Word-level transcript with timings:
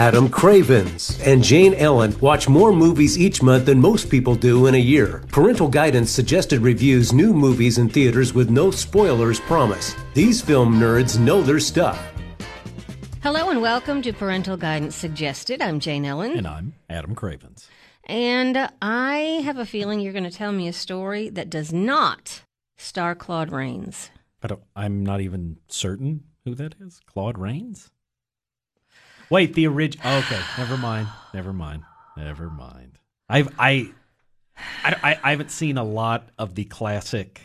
Adam 0.00 0.30
Cravens 0.30 1.20
and 1.26 1.44
Jane 1.44 1.74
Ellen 1.74 2.18
watch 2.20 2.48
more 2.48 2.72
movies 2.72 3.18
each 3.18 3.42
month 3.42 3.66
than 3.66 3.78
most 3.78 4.08
people 4.08 4.34
do 4.34 4.66
in 4.66 4.74
a 4.74 4.78
year. 4.78 5.22
Parental 5.28 5.68
Guidance 5.68 6.10
suggested 6.10 6.62
reviews 6.62 7.12
new 7.12 7.34
movies 7.34 7.76
in 7.76 7.86
theaters 7.86 8.32
with 8.32 8.48
no 8.48 8.70
spoilers 8.70 9.40
promise. 9.40 9.94
These 10.14 10.40
film 10.40 10.80
nerds 10.80 11.18
know 11.18 11.42
their 11.42 11.60
stuff. 11.60 12.02
Hello 13.22 13.50
and 13.50 13.60
welcome 13.60 14.00
to 14.00 14.14
Parental 14.14 14.56
Guidance 14.56 14.96
Suggested. 14.96 15.60
I'm 15.60 15.80
Jane 15.80 16.06
Ellen. 16.06 16.32
And 16.32 16.46
I'm 16.46 16.72
Adam 16.88 17.14
Cravens. 17.14 17.68
And 18.04 18.70
I 18.80 19.42
have 19.44 19.58
a 19.58 19.66
feeling 19.66 20.00
you're 20.00 20.14
going 20.14 20.24
to 20.24 20.30
tell 20.30 20.52
me 20.52 20.66
a 20.66 20.72
story 20.72 21.28
that 21.28 21.50
does 21.50 21.74
not 21.74 22.40
star 22.78 23.14
Claude 23.14 23.52
Rains. 23.52 24.10
I 24.42 24.46
don't, 24.46 24.62
I'm 24.74 25.04
not 25.04 25.20
even 25.20 25.58
certain 25.68 26.24
who 26.46 26.54
that 26.54 26.76
is. 26.80 27.00
Claude 27.04 27.36
Rains? 27.36 27.90
Wait, 29.30 29.54
the 29.54 29.66
original. 29.66 30.06
okay, 30.18 30.40
never 30.58 30.76
mind. 30.76 31.08
Never 31.32 31.52
mind. 31.52 31.84
Never 32.16 32.50
mind. 32.50 32.98
I've 33.28 33.48
I, 33.58 33.90
I 34.84 35.18
I 35.22 35.30
haven't 35.30 35.50
seen 35.50 35.78
a 35.78 35.84
lot 35.84 36.28
of 36.38 36.54
the 36.54 36.64
classic 36.64 37.40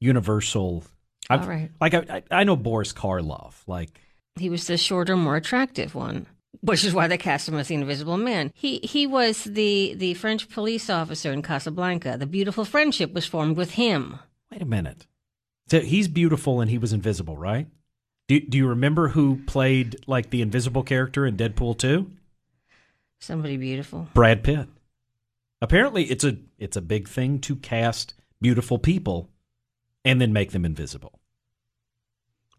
Universal. 0.00 0.84
I've, 1.30 1.42
All 1.42 1.48
right. 1.48 1.70
Like 1.80 1.94
I 1.94 2.22
I 2.30 2.44
know 2.44 2.56
Boris 2.56 2.92
Karloff. 2.92 3.54
Like 3.66 4.00
He 4.36 4.50
was 4.50 4.66
the 4.66 4.76
shorter, 4.76 5.16
more 5.16 5.36
attractive 5.36 5.94
one, 5.94 6.26
which 6.60 6.84
is 6.84 6.94
why 6.94 7.06
they 7.06 7.18
cast 7.18 7.48
him 7.48 7.56
as 7.56 7.68
the 7.68 7.74
Invisible 7.74 8.16
Man. 8.16 8.52
He 8.54 8.78
he 8.78 9.06
was 9.06 9.44
the 9.44 9.94
the 9.96 10.14
French 10.14 10.48
police 10.48 10.90
officer 10.90 11.32
in 11.32 11.42
Casablanca. 11.42 12.16
The 12.18 12.26
beautiful 12.26 12.64
friendship 12.64 13.12
was 13.12 13.26
formed 13.26 13.56
with 13.56 13.72
him. 13.72 14.18
wait 14.50 14.62
a 14.62 14.66
minute. 14.66 15.06
So 15.70 15.80
he's 15.80 16.08
beautiful 16.08 16.60
and 16.60 16.70
he 16.70 16.78
was 16.78 16.92
invisible, 16.92 17.36
right? 17.36 17.66
Do 18.28 18.40
Do 18.40 18.58
you 18.58 18.68
remember 18.68 19.08
who 19.08 19.40
played 19.46 19.96
like 20.06 20.30
the 20.30 20.42
invisible 20.42 20.82
character 20.82 21.26
in 21.26 21.36
Deadpool 21.36 21.78
two? 21.78 22.10
Somebody 23.18 23.56
beautiful. 23.56 24.08
Brad 24.14 24.44
Pitt. 24.44 24.68
Apparently, 25.60 26.04
it's 26.04 26.24
a 26.24 26.36
it's 26.58 26.76
a 26.76 26.82
big 26.82 27.08
thing 27.08 27.40
to 27.40 27.56
cast 27.56 28.14
beautiful 28.40 28.78
people 28.78 29.28
and 30.04 30.20
then 30.20 30.32
make 30.32 30.52
them 30.52 30.64
invisible. 30.64 31.18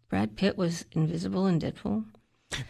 Brad 0.09 0.36
Pitt 0.36 0.58
was 0.58 0.86
invisible 0.92 1.48
in 1.48 1.59
Deadpool. 1.59 2.04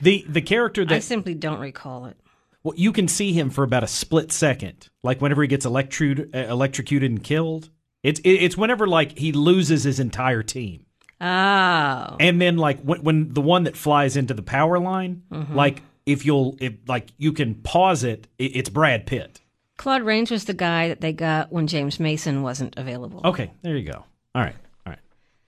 The 0.02 0.26
the 0.28 0.42
character 0.42 0.86
that 0.86 0.94
I 0.94 1.00
simply 1.00 1.34
don't 1.34 1.60
recall 1.60 2.06
it. 2.06 2.18
well, 2.64 2.76
you 2.78 2.92
can 2.92 3.08
see 3.08 3.32
him 3.32 3.50
for 3.50 3.64
about 3.64 3.84
a 3.84 3.88
split 3.88 4.32
second, 4.32 4.90
like 5.04 5.22
whenever 5.22 5.42
he 5.42 5.48
gets 5.48 5.66
electrocuted, 5.66 6.36
uh, 6.36 6.52
electrocuted 6.52 7.10
and 7.10 7.24
killed. 7.24 7.70
It's 8.04 8.20
it's 8.26 8.58
whenever 8.58 8.88
like 8.88 9.18
he 9.18 9.32
loses 9.32 9.84
his 9.86 10.00
entire 10.00 10.44
team, 10.44 10.86
Oh. 11.22 12.16
and 12.20 12.40
then 12.40 12.58
like 12.58 12.80
when, 12.82 13.04
when 13.04 13.34
the 13.34 13.42
one 13.42 13.64
that 13.64 13.76
flies 13.76 14.16
into 14.16 14.34
the 14.34 14.42
power 14.42 14.80
line, 14.80 15.24
mm-hmm. 15.32 15.54
like 15.54 15.82
if 16.06 16.26
you'll 16.26 16.56
if 16.60 16.74
like 16.88 17.10
you 17.18 17.34
can 17.34 17.56
pause 17.56 18.04
it, 18.04 18.28
it 18.38 18.56
it's 18.56 18.70
Brad 18.70 19.06
Pitt. 19.06 19.42
Claude 19.78 20.04
Rains 20.04 20.30
was 20.30 20.46
the 20.46 20.54
guy 20.54 20.90
that 20.90 21.00
they 21.00 21.14
got 21.14 21.52
when 21.52 21.68
James 21.68 22.00
Mason 22.00 22.42
wasn't 22.42 22.78
available. 22.78 23.22
Okay, 23.24 23.52
there 23.62 23.78
you 23.78 23.90
go. 23.90 24.04
All 24.36 24.42
right, 24.42 24.56
all 24.86 24.92
right. 24.92 25.00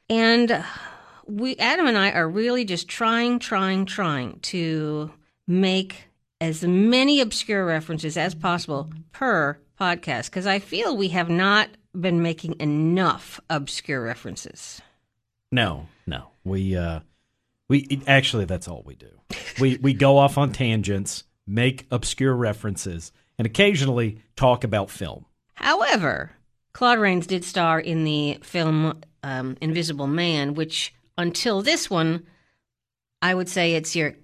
And 0.10 0.52
uh, 0.52 0.64
we, 1.26 1.58
Adam 1.58 1.86
and 1.86 1.98
I, 1.98 2.12
are 2.12 2.30
really 2.30 2.64
just 2.64 2.88
trying, 2.88 3.40
trying, 3.40 3.86
trying 3.86 4.40
to 4.40 5.12
make 5.48 6.06
as 6.40 6.64
many 6.64 7.22
obscure 7.22 7.66
references 7.66 8.16
as 8.16 8.34
possible 8.34 8.90
per 9.12 9.58
podcast 9.80 10.26
because 10.26 10.48
I 10.48 10.60
feel 10.60 10.96
we 10.96 11.10
have 11.10 11.30
not 11.30 11.70
been 12.00 12.22
making 12.22 12.60
enough 12.60 13.40
obscure 13.50 14.02
references. 14.02 14.82
No, 15.52 15.88
no. 16.08 16.28
We 16.44 16.76
uh 16.76 17.02
we 17.70 18.02
actually 18.08 18.46
that's 18.46 18.68
all 18.68 18.84
we 18.86 18.96
do. 18.96 19.12
We 19.60 19.78
we 19.78 19.94
go 19.94 20.18
off 20.18 20.38
on 20.38 20.52
tangents, 20.52 21.24
make 21.48 21.88
obscure 21.92 22.36
references, 22.36 23.12
and 23.38 23.46
occasionally 23.46 24.20
talk 24.36 24.64
about 24.64 24.90
film. 24.90 25.26
However, 25.56 26.32
Claude 26.74 27.00
Rains 27.00 27.28
did 27.28 27.44
star 27.44 27.80
in 27.80 28.04
the 28.04 28.40
film 28.42 29.02
um, 29.24 29.58
Invisible 29.62 30.08
Man, 30.08 30.54
which 30.54 30.94
until 31.18 31.62
this 31.62 31.90
one, 31.90 32.26
I 33.22 33.36
would 33.36 33.50
say 33.50 33.76
it's 33.76 33.96
your, 33.96 34.16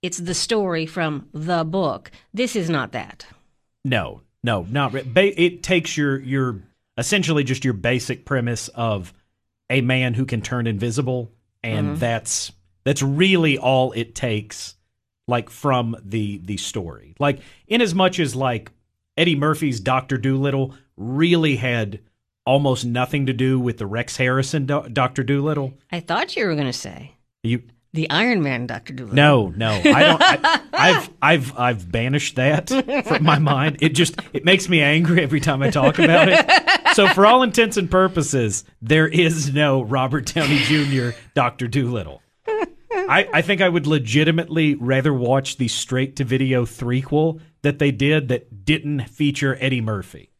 it's 0.00 0.18
the 0.18 0.34
story 0.34 0.86
from 0.86 1.28
the 1.32 1.64
book. 1.64 2.10
This 2.32 2.56
is 2.56 2.70
not 2.70 2.92
that. 2.92 3.26
No, 3.84 4.22
no, 4.42 4.66
not 4.70 4.92
re- 4.92 5.02
ba- 5.02 5.40
it 5.40 5.62
takes 5.62 5.96
your 5.96 6.18
your 6.20 6.62
essentially 6.96 7.44
just 7.44 7.64
your 7.64 7.74
basic 7.74 8.24
premise 8.24 8.68
of 8.68 9.12
a 9.72 9.80
man 9.80 10.14
who 10.14 10.24
can 10.24 10.42
turn 10.42 10.66
invisible 10.66 11.32
and 11.62 11.88
mm-hmm. 11.88 11.98
that's 11.98 12.52
that's 12.84 13.02
really 13.02 13.58
all 13.58 13.92
it 13.92 14.14
takes 14.14 14.74
like 15.26 15.50
from 15.50 15.96
the 16.04 16.38
the 16.44 16.56
story. 16.56 17.14
Like 17.18 17.40
in 17.66 17.80
as 17.80 17.94
much 17.94 18.20
as 18.20 18.36
like 18.36 18.70
Eddie 19.16 19.36
Murphy's 19.36 19.80
Doctor 19.80 20.18
Dolittle 20.18 20.74
really 20.96 21.56
had 21.56 22.00
almost 22.44 22.84
nothing 22.84 23.26
to 23.26 23.32
do 23.32 23.58
with 23.58 23.78
the 23.78 23.86
Rex 23.86 24.16
Harrison 24.16 24.66
Do- 24.66 24.88
Doctor 24.88 25.22
Dolittle. 25.22 25.74
I 25.90 26.00
thought 26.00 26.36
you 26.36 26.44
were 26.46 26.54
going 26.54 26.66
to 26.66 26.72
say 26.72 27.12
You 27.42 27.62
the 27.94 28.08
Iron 28.10 28.42
Man, 28.42 28.66
Doctor 28.66 28.94
Dolittle. 28.94 29.14
no, 29.14 29.48
no, 29.56 29.70
I 29.70 30.02
don't. 30.02 30.22
I, 30.22 30.60
I've 30.72 31.10
I've 31.20 31.58
I've 31.58 31.92
banished 31.92 32.36
that 32.36 32.68
from 33.06 33.22
my 33.22 33.38
mind. 33.38 33.78
It 33.80 33.90
just 33.90 34.16
it 34.32 34.44
makes 34.44 34.68
me 34.68 34.80
angry 34.80 35.22
every 35.22 35.40
time 35.40 35.62
I 35.62 35.70
talk 35.70 35.98
about 35.98 36.28
it. 36.28 36.44
So 36.94 37.08
for 37.08 37.26
all 37.26 37.42
intents 37.42 37.76
and 37.76 37.90
purposes, 37.90 38.64
there 38.80 39.08
is 39.08 39.52
no 39.52 39.82
Robert 39.82 40.26
Downey 40.26 40.58
Jr. 40.58 41.10
Doctor 41.34 41.66
Dolittle. 41.68 42.22
I, 42.46 43.28
I 43.32 43.42
think 43.42 43.60
I 43.60 43.68
would 43.68 43.86
legitimately 43.86 44.74
rather 44.76 45.12
watch 45.12 45.56
the 45.56 45.68
straight 45.68 46.16
to 46.16 46.24
video 46.24 46.64
threequel 46.64 47.40
that 47.62 47.78
they 47.78 47.90
did 47.90 48.28
that 48.28 48.64
didn't 48.64 49.08
feature 49.08 49.56
Eddie 49.60 49.80
Murphy. 49.80 50.30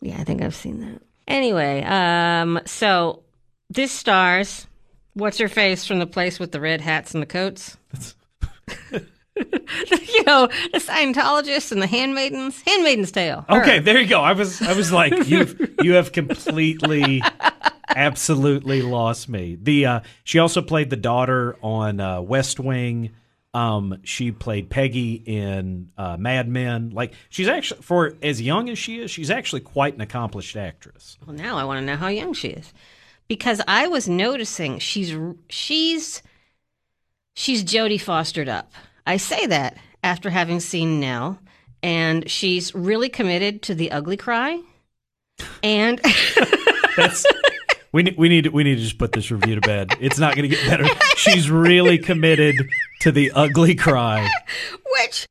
Yeah, 0.00 0.18
I 0.18 0.24
think 0.24 0.42
I've 0.42 0.54
seen 0.54 0.80
that. 0.80 1.02
Anyway, 1.26 1.82
um, 1.84 2.60
so 2.66 3.22
this 3.70 3.92
stars 3.92 4.66
what's 5.14 5.38
her 5.38 5.48
face 5.48 5.86
from 5.86 5.98
the 5.98 6.06
place 6.06 6.38
with 6.38 6.52
the 6.52 6.60
red 6.60 6.80
hats 6.80 7.14
and 7.14 7.22
the 7.22 7.26
coats. 7.26 7.76
you 9.36 10.24
know, 10.24 10.46
the 10.72 10.78
Scientologists 10.78 11.72
and 11.72 11.82
the 11.82 11.86
handmaidens. 11.86 12.62
Handmaiden's 12.62 13.10
Tale. 13.10 13.44
Her. 13.48 13.60
Okay, 13.62 13.78
there 13.80 14.00
you 14.00 14.06
go. 14.06 14.20
I 14.20 14.32
was 14.32 14.62
I 14.62 14.74
was 14.74 14.92
like 14.92 15.26
you 15.26 15.74
you 15.82 15.94
have 15.94 16.12
completely 16.12 17.22
absolutely 17.88 18.82
lost 18.82 19.28
me. 19.28 19.58
The 19.60 19.86
uh 19.86 20.00
she 20.22 20.38
also 20.38 20.62
played 20.62 20.90
the 20.90 20.96
daughter 20.96 21.56
on 21.62 22.00
uh 22.00 22.20
West 22.20 22.60
Wing. 22.60 23.10
Um 23.52 23.98
she 24.04 24.30
played 24.30 24.70
Peggy 24.70 25.14
in 25.14 25.90
uh 25.98 26.16
Mad 26.16 26.48
Men. 26.48 26.90
Like 26.90 27.14
she's 27.28 27.48
actually 27.48 27.82
for 27.82 28.14
as 28.22 28.40
young 28.40 28.68
as 28.68 28.78
she 28.78 29.00
is, 29.00 29.10
she's 29.10 29.30
actually 29.30 29.62
quite 29.62 29.94
an 29.94 30.00
accomplished 30.00 30.56
actress. 30.56 31.18
Well, 31.26 31.36
now 31.36 31.56
I 31.58 31.64
want 31.64 31.78
to 31.80 31.84
know 31.84 31.96
how 31.96 32.08
young 32.08 32.34
she 32.34 32.48
is, 32.48 32.72
because 33.26 33.60
I 33.66 33.88
was 33.88 34.08
noticing 34.08 34.78
she's 34.78 35.16
she's 35.48 36.22
she's 37.34 37.64
Jodie 37.64 38.00
Fostered 38.00 38.48
up. 38.48 38.70
I 39.06 39.16
say 39.18 39.46
that 39.46 39.76
after 40.02 40.30
having 40.30 40.60
seen 40.60 41.00
Nell, 41.00 41.38
and 41.82 42.28
she's 42.30 42.74
really 42.74 43.08
committed 43.08 43.62
to 43.62 43.74
the 43.74 43.90
ugly 43.90 44.16
cry, 44.16 44.60
and 45.62 46.00
That's 46.96 47.26
we 47.92 48.02
need 48.02 48.16
we 48.16 48.28
need 48.28 48.46
we 48.48 48.64
need 48.64 48.76
to 48.76 48.82
just 48.82 48.98
put 48.98 49.12
this 49.12 49.30
review 49.30 49.56
to 49.56 49.60
bed. 49.60 49.90
It's 50.00 50.18
not 50.18 50.34
going 50.36 50.48
to 50.48 50.56
get 50.56 50.66
better. 50.68 50.84
She's 51.16 51.50
really 51.50 51.98
committed 51.98 52.56
to 53.00 53.12
the 53.12 53.30
ugly 53.32 53.74
cry. 53.74 54.28
which, 55.00 55.26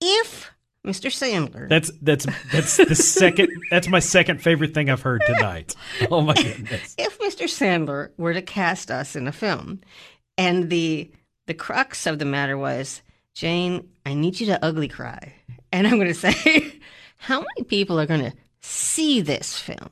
if 0.00 0.50
Mr. 0.86 1.10
Sandler, 1.10 1.68
That's 1.68 1.90
that's 2.00 2.26
that's 2.52 2.76
the 2.76 2.94
second. 2.94 3.50
That's 3.70 3.88
my 3.88 4.00
second 4.00 4.42
favorite 4.42 4.74
thing 4.74 4.90
I've 4.90 5.02
heard 5.02 5.22
tonight. 5.26 5.74
Oh 6.10 6.20
my 6.20 6.34
goodness! 6.34 6.94
if 6.98 7.18
Mr. 7.18 7.44
Sandler 7.44 8.10
were 8.16 8.34
to 8.34 8.42
cast 8.42 8.90
us 8.90 9.16
in 9.16 9.26
a 9.26 9.32
film, 9.32 9.80
and 10.38 10.70
the 10.70 11.10
the 11.46 11.54
crux 11.54 12.06
of 12.06 12.18
the 12.18 12.24
matter 12.24 12.56
was, 12.56 13.02
Jane, 13.34 13.88
I 14.06 14.14
need 14.14 14.40
you 14.40 14.46
to 14.46 14.64
ugly 14.64 14.88
cry, 14.88 15.34
and 15.72 15.86
I'm 15.86 15.96
going 15.96 16.08
to 16.08 16.14
say, 16.14 16.80
how 17.16 17.40
many 17.40 17.64
people 17.66 17.98
are 18.00 18.06
going 18.06 18.30
to 18.30 18.36
see 18.60 19.20
this 19.20 19.58
film? 19.58 19.90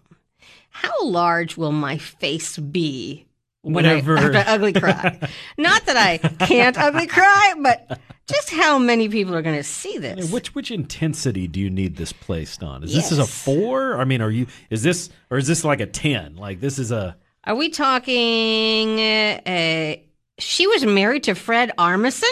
How 0.70 1.04
large 1.04 1.56
will 1.56 1.72
my 1.72 1.99
face 1.99 2.56
be 2.56 3.26
when 3.60 3.75
Whenever- 3.84 4.19
I 4.19 4.28
to 4.31 4.50
ugly 4.50 4.72
cry? 4.72 5.19
Not 5.58 5.84
that 5.87 5.96
I 5.96 6.19
can't 6.19 6.78
ugly 6.78 7.06
cry, 7.06 7.55
but 7.60 8.00
just 8.26 8.50
how 8.50 8.78
many 8.78 9.08
people 9.08 9.34
are 9.34 9.43
going 9.43 9.56
to 9.56 9.62
see 9.62 9.98
this? 9.98 10.32
Which 10.32 10.55
which 10.55 10.70
intensity 10.70 11.46
do 11.46 11.60
you 11.60 11.69
need 11.69 11.96
this 11.96 12.12
placed 12.12 12.62
on? 12.62 12.82
Is 12.84 12.94
this 12.94 13.12
is 13.12 13.19
a 13.19 13.26
four? 13.26 13.98
I 13.98 14.05
mean, 14.05 14.22
are 14.22 14.31
you? 14.31 14.46
Is 14.70 14.82
this 14.82 15.10
or 15.31 15.37
is 15.38 15.46
this 15.46 15.64
like 15.64 15.81
a 15.81 15.87
ten? 15.87 16.37
Like 16.37 16.60
this 16.60 16.78
is 16.78 16.90
a 16.90 17.16
Are 17.44 17.55
we 17.55 17.69
talking? 17.69 18.98
a? 18.98 20.02
She 20.43 20.67
was 20.67 20.85
married 20.85 21.23
to 21.25 21.35
Fred 21.35 21.71
Armisen. 21.79 22.29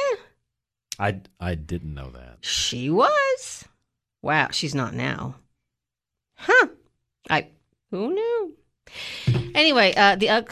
I 0.99 1.21
I 1.39 1.55
didn't 1.55 1.95
know 1.95 2.11
that. 2.11 2.39
She 2.41 2.91
was. 2.91 3.65
Wow, 4.21 4.49
she's 4.51 4.75
not 4.75 4.95
now. 4.95 5.37
Huh. 6.35 6.69
I 7.31 7.49
who 7.91 8.13
knew? 8.13 8.57
Anyway, 9.55 9.95
uh 9.97 10.17
the 10.17 10.29
uh, 10.29 10.43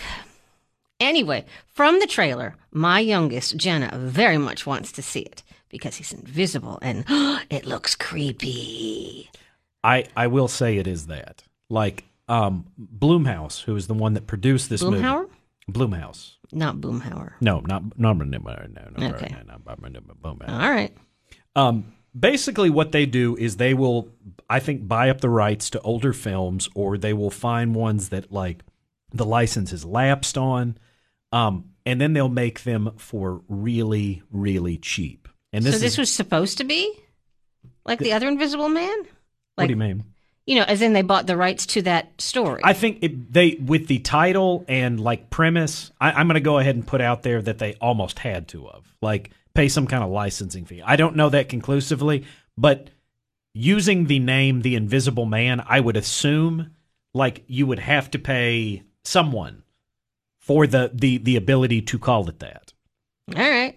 anyway, 1.00 1.44
from 1.66 1.98
the 1.98 2.06
trailer, 2.06 2.54
my 2.70 3.00
youngest, 3.00 3.56
Jenna, 3.56 3.90
very 3.98 4.38
much 4.38 4.64
wants 4.64 4.92
to 4.92 5.02
see 5.02 5.20
it 5.20 5.42
because 5.68 5.96
he's 5.96 6.12
invisible 6.12 6.78
and 6.80 7.04
it 7.50 7.66
looks 7.66 7.94
creepy. 7.96 9.30
I 9.82 10.06
I 10.16 10.28
will 10.28 10.48
say 10.48 10.78
it 10.78 10.86
is 10.86 11.08
that. 11.08 11.42
Like 11.68 12.04
um 12.28 12.66
Blumhouse, 12.80 13.64
who 13.64 13.74
is 13.74 13.88
the 13.88 13.94
one 13.94 14.14
that 14.14 14.26
produced 14.26 14.70
this 14.70 14.82
movie. 14.82 15.02
Boomhauer? 15.68 15.90
Blumhouse. 15.90 16.32
Not 16.52 16.76
Boomhauer. 16.76 17.32
No, 17.40 17.60
not 17.60 17.98
no 17.98 18.12
no 18.12 18.24
no 18.24 18.38
no 18.38 18.66
no 18.96 19.06
Okay. 19.14 19.28
no, 19.30 19.58
no, 19.58 19.88
no, 19.88 19.88
no, 19.88 20.46
All 20.48 20.70
right. 20.70 20.96
Um, 21.54 21.92
basically, 22.18 22.70
what 22.70 22.92
they 22.92 23.06
do 23.06 23.36
is 23.36 23.56
they 23.56 23.74
will, 23.74 24.08
I 24.48 24.60
think, 24.60 24.86
buy 24.86 25.10
up 25.10 25.20
the 25.20 25.30
rights 25.30 25.70
to 25.70 25.80
older 25.80 26.12
films, 26.12 26.68
or 26.74 26.96
they 26.96 27.12
will 27.12 27.30
find 27.30 27.74
ones 27.74 28.08
that 28.10 28.32
like 28.32 28.64
the 29.12 29.24
license 29.24 29.72
is 29.72 29.84
lapsed 29.84 30.38
on, 30.38 30.78
um, 31.32 31.70
and 31.84 32.00
then 32.00 32.12
they'll 32.12 32.28
make 32.28 32.62
them 32.62 32.92
for 32.96 33.42
really, 33.48 34.22
really 34.30 34.78
cheap. 34.78 35.28
And 35.52 35.64
this 35.64 35.74
so 35.74 35.80
this 35.80 35.92
is 35.94 35.98
was 35.98 36.12
supposed 36.12 36.58
to 36.58 36.64
be 36.64 36.94
like 37.84 37.98
the 37.98 38.12
other 38.12 38.28
Invisible 38.28 38.68
Man? 38.68 38.98
Like, 38.98 39.08
what 39.56 39.66
do 39.66 39.72
you 39.72 39.76
mean? 39.76 40.04
You 40.48 40.54
know, 40.54 40.62
as 40.62 40.80
in 40.80 40.94
they 40.94 41.02
bought 41.02 41.26
the 41.26 41.36
rights 41.36 41.66
to 41.66 41.82
that 41.82 42.18
story. 42.18 42.62
I 42.64 42.72
think 42.72 43.00
it, 43.02 43.30
they 43.30 43.58
with 43.62 43.86
the 43.86 43.98
title 43.98 44.64
and 44.66 44.98
like 44.98 45.28
premise, 45.28 45.92
I, 46.00 46.12
I'm 46.12 46.26
going 46.26 46.36
to 46.36 46.40
go 46.40 46.58
ahead 46.58 46.74
and 46.74 46.86
put 46.86 47.02
out 47.02 47.22
there 47.22 47.42
that 47.42 47.58
they 47.58 47.74
almost 47.82 48.18
had 48.18 48.48
to 48.48 48.66
of 48.66 48.90
like 49.02 49.30
pay 49.52 49.68
some 49.68 49.86
kind 49.86 50.02
of 50.02 50.08
licensing 50.08 50.64
fee. 50.64 50.80
I 50.80 50.96
don't 50.96 51.16
know 51.16 51.28
that 51.28 51.50
conclusively, 51.50 52.24
but 52.56 52.88
using 53.52 54.06
the 54.06 54.20
name 54.20 54.62
the 54.62 54.74
Invisible 54.74 55.26
Man, 55.26 55.62
I 55.68 55.80
would 55.80 55.98
assume 55.98 56.70
like 57.12 57.44
you 57.46 57.66
would 57.66 57.80
have 57.80 58.10
to 58.12 58.18
pay 58.18 58.84
someone 59.04 59.64
for 60.38 60.66
the 60.66 60.90
the 60.94 61.18
the 61.18 61.36
ability 61.36 61.82
to 61.82 61.98
call 61.98 62.26
it 62.26 62.38
that. 62.38 62.72
All 63.36 63.42
right. 63.42 63.76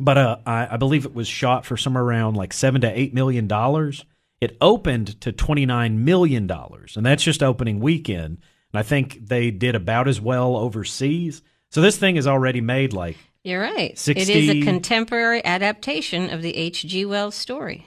But 0.00 0.18
uh, 0.18 0.38
I, 0.44 0.66
I 0.72 0.76
believe 0.78 1.04
it 1.04 1.14
was 1.14 1.28
shot 1.28 1.64
for 1.64 1.76
somewhere 1.76 2.02
around 2.02 2.34
like 2.34 2.52
seven 2.52 2.80
to 2.80 2.90
eight 2.90 3.14
million 3.14 3.46
dollars. 3.46 4.04
It 4.42 4.56
opened 4.60 5.20
to 5.20 5.30
twenty 5.30 5.66
nine 5.66 6.04
million 6.04 6.48
dollars, 6.48 6.96
and 6.96 7.06
that's 7.06 7.22
just 7.22 7.44
opening 7.44 7.78
weekend. 7.78 8.38
And 8.72 8.80
I 8.80 8.82
think 8.82 9.28
they 9.28 9.52
did 9.52 9.76
about 9.76 10.08
as 10.08 10.20
well 10.20 10.56
overseas. 10.56 11.42
So 11.70 11.80
this 11.80 11.96
thing 11.96 12.16
is 12.16 12.26
already 12.26 12.60
made 12.60 12.92
like 12.92 13.16
You're 13.44 13.60
right. 13.60 13.96
60 13.96 14.20
It 14.20 14.36
is 14.36 14.50
a 14.50 14.62
contemporary 14.62 15.44
adaptation 15.44 16.28
of 16.30 16.42
the 16.42 16.56
H.G. 16.56 17.06
Wells 17.06 17.36
story. 17.36 17.86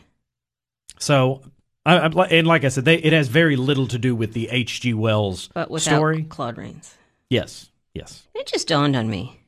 so. 0.97 1.41
I, 1.87 1.97
I, 1.97 2.07
and 2.07 2.47
like 2.47 2.63
I 2.63 2.69
said, 2.69 2.85
they, 2.85 2.95
it 2.95 3.13
has 3.13 3.27
very 3.27 3.57
little 3.57 3.85
to 3.89 3.99
do 3.99 4.15
with 4.15 4.33
the 4.33 4.49
H. 4.49 4.81
G. 4.81 4.95
Wells 4.95 5.49
But 5.53 5.69
without 5.69 5.97
story. 5.97 6.23
Claude 6.23 6.57
Rains. 6.57 6.95
Yes, 7.29 7.69
yes. 7.93 8.25
It 8.33 8.47
just 8.47 8.67
dawned 8.67 8.95
on 8.95 9.07
me. 9.07 9.39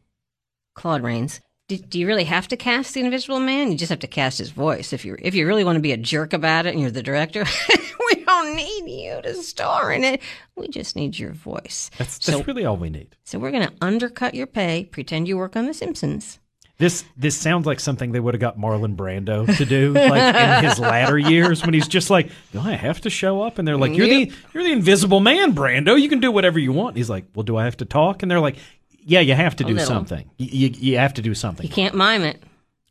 Claude 0.75 1.01
Rains. 1.01 1.39
Do, 1.67 1.77
do 1.77 1.99
you 1.99 2.07
really 2.07 2.23
have 2.23 2.47
to 2.47 2.55
cast 2.55 2.93
the 2.93 3.01
Invisible 3.01 3.41
Man? 3.41 3.71
You 3.71 3.77
just 3.77 3.89
have 3.89 3.99
to 3.99 4.07
cast 4.07 4.37
his 4.37 4.51
voice. 4.51 4.93
If 4.93 5.03
you 5.03 5.17
if 5.19 5.35
you 5.35 5.45
really 5.45 5.65
want 5.65 5.75
to 5.75 5.81
be 5.81 5.91
a 5.91 5.97
jerk 5.97 6.31
about 6.31 6.65
it 6.65 6.69
and 6.71 6.79
you're 6.79 6.91
the 6.91 7.03
director, 7.03 7.43
we 8.09 8.23
don't 8.23 8.55
need 8.55 8.89
you 8.89 9.21
to 9.21 9.33
star 9.35 9.91
in 9.91 10.05
it. 10.05 10.21
We 10.55 10.69
just 10.69 10.95
need 10.95 11.19
your 11.19 11.33
voice. 11.33 11.91
That's, 11.97 12.23
so, 12.23 12.31
that's 12.31 12.47
really 12.47 12.63
all 12.63 12.77
we 12.77 12.89
need. 12.89 13.17
so 13.25 13.37
we're 13.37 13.51
going 13.51 13.67
to 13.67 13.73
undercut 13.81 14.33
your 14.33 14.47
pay, 14.47 14.85
pretend 14.85 15.27
you 15.27 15.35
work 15.35 15.57
on 15.57 15.65
The 15.65 15.73
Simpsons. 15.73 16.39
This 16.79 17.03
this 17.17 17.35
sounds 17.35 17.65
like 17.65 17.79
something 17.79 18.11
they 18.11 18.19
would 18.19 18.35
have 18.35 18.39
got 18.39 18.59
Marlon 18.59 18.95
Brando 18.95 19.47
to 19.57 19.65
do, 19.65 19.93
like 19.93 20.35
in 20.35 20.69
his 20.69 20.77
latter 20.79 21.17
years 21.17 21.63
when 21.65 21.73
he's 21.73 21.87
just 21.87 22.11
like, 22.11 22.29
"Do 22.53 22.59
I 22.59 22.73
have 22.73 23.01
to 23.01 23.09
show 23.09 23.41
up?" 23.41 23.57
And 23.57 23.67
they're 23.67 23.77
like, 23.77 23.95
"You're 23.95 24.07
the 24.07 24.31
you're 24.53 24.63
the 24.63 24.73
Invisible 24.73 25.19
Man, 25.19 25.55
Brando. 25.55 25.99
You 25.99 26.07
can 26.07 26.19
do 26.19 26.31
whatever 26.31 26.59
you 26.59 26.71
want." 26.71 26.95
He's 26.95 27.09
like, 27.09 27.25
"Well, 27.33 27.41
do 27.41 27.57
I 27.57 27.65
have 27.65 27.77
to 27.77 27.85
talk?" 27.85 28.21
And 28.21 28.29
they're 28.29 28.39
like, 28.39 28.57
"Yeah, 29.07 29.21
you 29.21 29.33
have 29.33 29.55
to 29.57 29.63
do 29.63 29.73
little. 29.73 29.87
something. 29.87 30.29
You, 30.37 30.47
you 30.69 30.75
you 30.91 30.97
have 30.97 31.13
to 31.15 31.21
do 31.21 31.33
something. 31.33 31.65
You 31.65 31.71
can't 31.73 31.95
mime 31.95 32.21
it. 32.23 32.43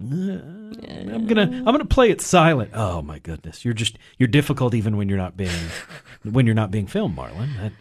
Uh, 0.02 0.06
I'm 1.14 1.26
gonna 1.26 1.42
I'm 1.42 1.64
gonna 1.64 1.84
play 1.84 2.10
it 2.10 2.20
silent. 2.20 2.70
Oh 2.74 3.00
my 3.02 3.18
goodness, 3.18 3.64
you're 3.64 3.74
just 3.74 3.96
you're 4.18 4.26
difficult 4.26 4.74
even 4.74 4.96
when 4.96 5.08
you're 5.08 5.18
not 5.18 5.36
being 5.36 5.50
when 6.24 6.44
you're 6.46 6.54
not 6.54 6.70
being 6.70 6.86
filmed, 6.86 7.16
Marlon. 7.16 7.48
That- 7.60 7.72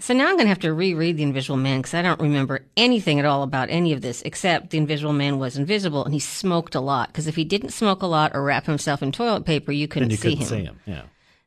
So 0.00 0.14
now 0.14 0.26
I'm 0.28 0.34
going 0.36 0.46
to 0.46 0.50
have 0.50 0.60
to 0.60 0.72
reread 0.72 1.16
The 1.16 1.24
Invisible 1.24 1.56
Man 1.56 1.80
because 1.80 1.94
I 1.94 2.02
don't 2.02 2.20
remember 2.20 2.64
anything 2.76 3.18
at 3.18 3.24
all 3.24 3.42
about 3.42 3.70
any 3.70 3.92
of 3.92 4.02
this 4.02 4.22
except 4.22 4.70
The 4.70 4.78
Invisible 4.78 5.12
Man 5.12 5.38
was 5.40 5.56
invisible 5.56 6.04
and 6.04 6.14
he 6.14 6.20
smoked 6.20 6.76
a 6.76 6.80
lot. 6.80 7.08
Because 7.08 7.26
if 7.26 7.34
he 7.34 7.44
didn't 7.44 7.70
smoke 7.70 8.02
a 8.02 8.06
lot 8.06 8.32
or 8.34 8.42
wrap 8.44 8.66
himself 8.66 9.02
in 9.02 9.10
toilet 9.10 9.44
paper, 9.44 9.72
you 9.72 9.88
couldn't 9.88 10.10
you 10.10 10.16
see 10.16 10.36
couldn't 10.36 10.38
him. 10.42 10.46
see 10.46 10.64
him. 10.64 10.80
Yeah, 10.86 11.02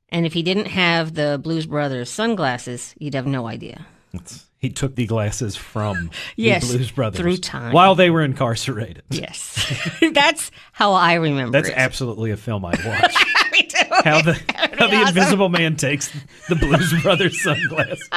And 0.10 0.26
if 0.26 0.34
he 0.34 0.44
didn't 0.44 0.66
have 0.68 1.14
the 1.14 1.40
Blues 1.42 1.66
Brothers 1.66 2.10
sunglasses, 2.10 2.94
you'd 3.00 3.14
have 3.16 3.28
no 3.28 3.48
idea. 3.48 3.86
It's- 4.14 4.46
he 4.60 4.70
took 4.70 4.96
the 4.96 5.06
glasses 5.06 5.56
from 5.56 6.10
Yes, 6.36 6.68
the 6.70 6.78
Blues 6.78 6.92
Brothers 6.92 7.20
through 7.22 7.38
time. 7.38 7.72
while 7.74 7.96
they 7.96 8.10
were 8.10 8.24
incarcerated. 8.24 9.04
Yes. 9.10 9.72
That's 10.14 10.52
how 10.74 10.94
I 10.94 11.14
remember 11.16 11.52
That's 11.52 11.70
it. 11.70 11.76
absolutely 11.78 12.32
a 12.32 12.38
film 12.38 12.66
I'd 12.66 12.84
watch. 12.86 13.16
Me 13.52 13.64
too. 13.64 13.86
how 14.04 14.22
the 14.22 14.34
how 14.78 14.88
the 14.88 15.02
Invisible 15.08 15.50
Man 15.50 15.76
takes 15.76 16.12
the 16.50 16.56
Blues 16.56 16.94
Brothers 17.02 17.42
sunglasses. 17.42 18.08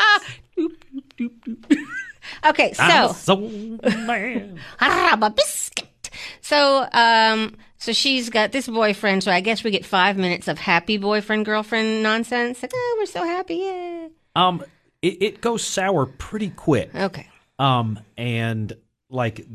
Okay, 2.45 2.73
so 2.73 2.83
I'm 2.83 3.11
a 3.11 3.15
soul 3.15 3.79
man. 4.07 4.61
I'm 4.79 5.23
a 5.23 5.31
biscuit. 5.31 6.11
So, 6.41 6.87
um, 6.93 7.57
so 7.79 7.93
she's 7.93 8.31
got 8.31 8.53
this 8.53 8.67
boyfriend. 8.69 9.23
So 9.25 9.31
I 9.33 9.41
guess 9.41 9.63
we 9.65 9.71
get 9.71 9.85
five 9.85 10.17
minutes 10.17 10.49
of 10.49 10.59
happy 10.59 10.97
boyfriend 10.97 11.45
girlfriend 11.45 12.03
nonsense. 12.03 12.63
Like, 12.63 12.73
oh, 12.75 12.97
we're 12.99 13.07
so 13.07 13.25
happy, 13.25 13.57
yeah. 13.57 14.09
Um, 14.37 14.65
it, 15.03 15.23
it 15.23 15.41
goes 15.41 15.63
sour 15.65 16.07
pretty 16.07 16.51
quick. 16.51 16.95
Okay. 16.95 17.29
Um, 17.59 17.99
and 18.17 18.73
like 19.09 19.47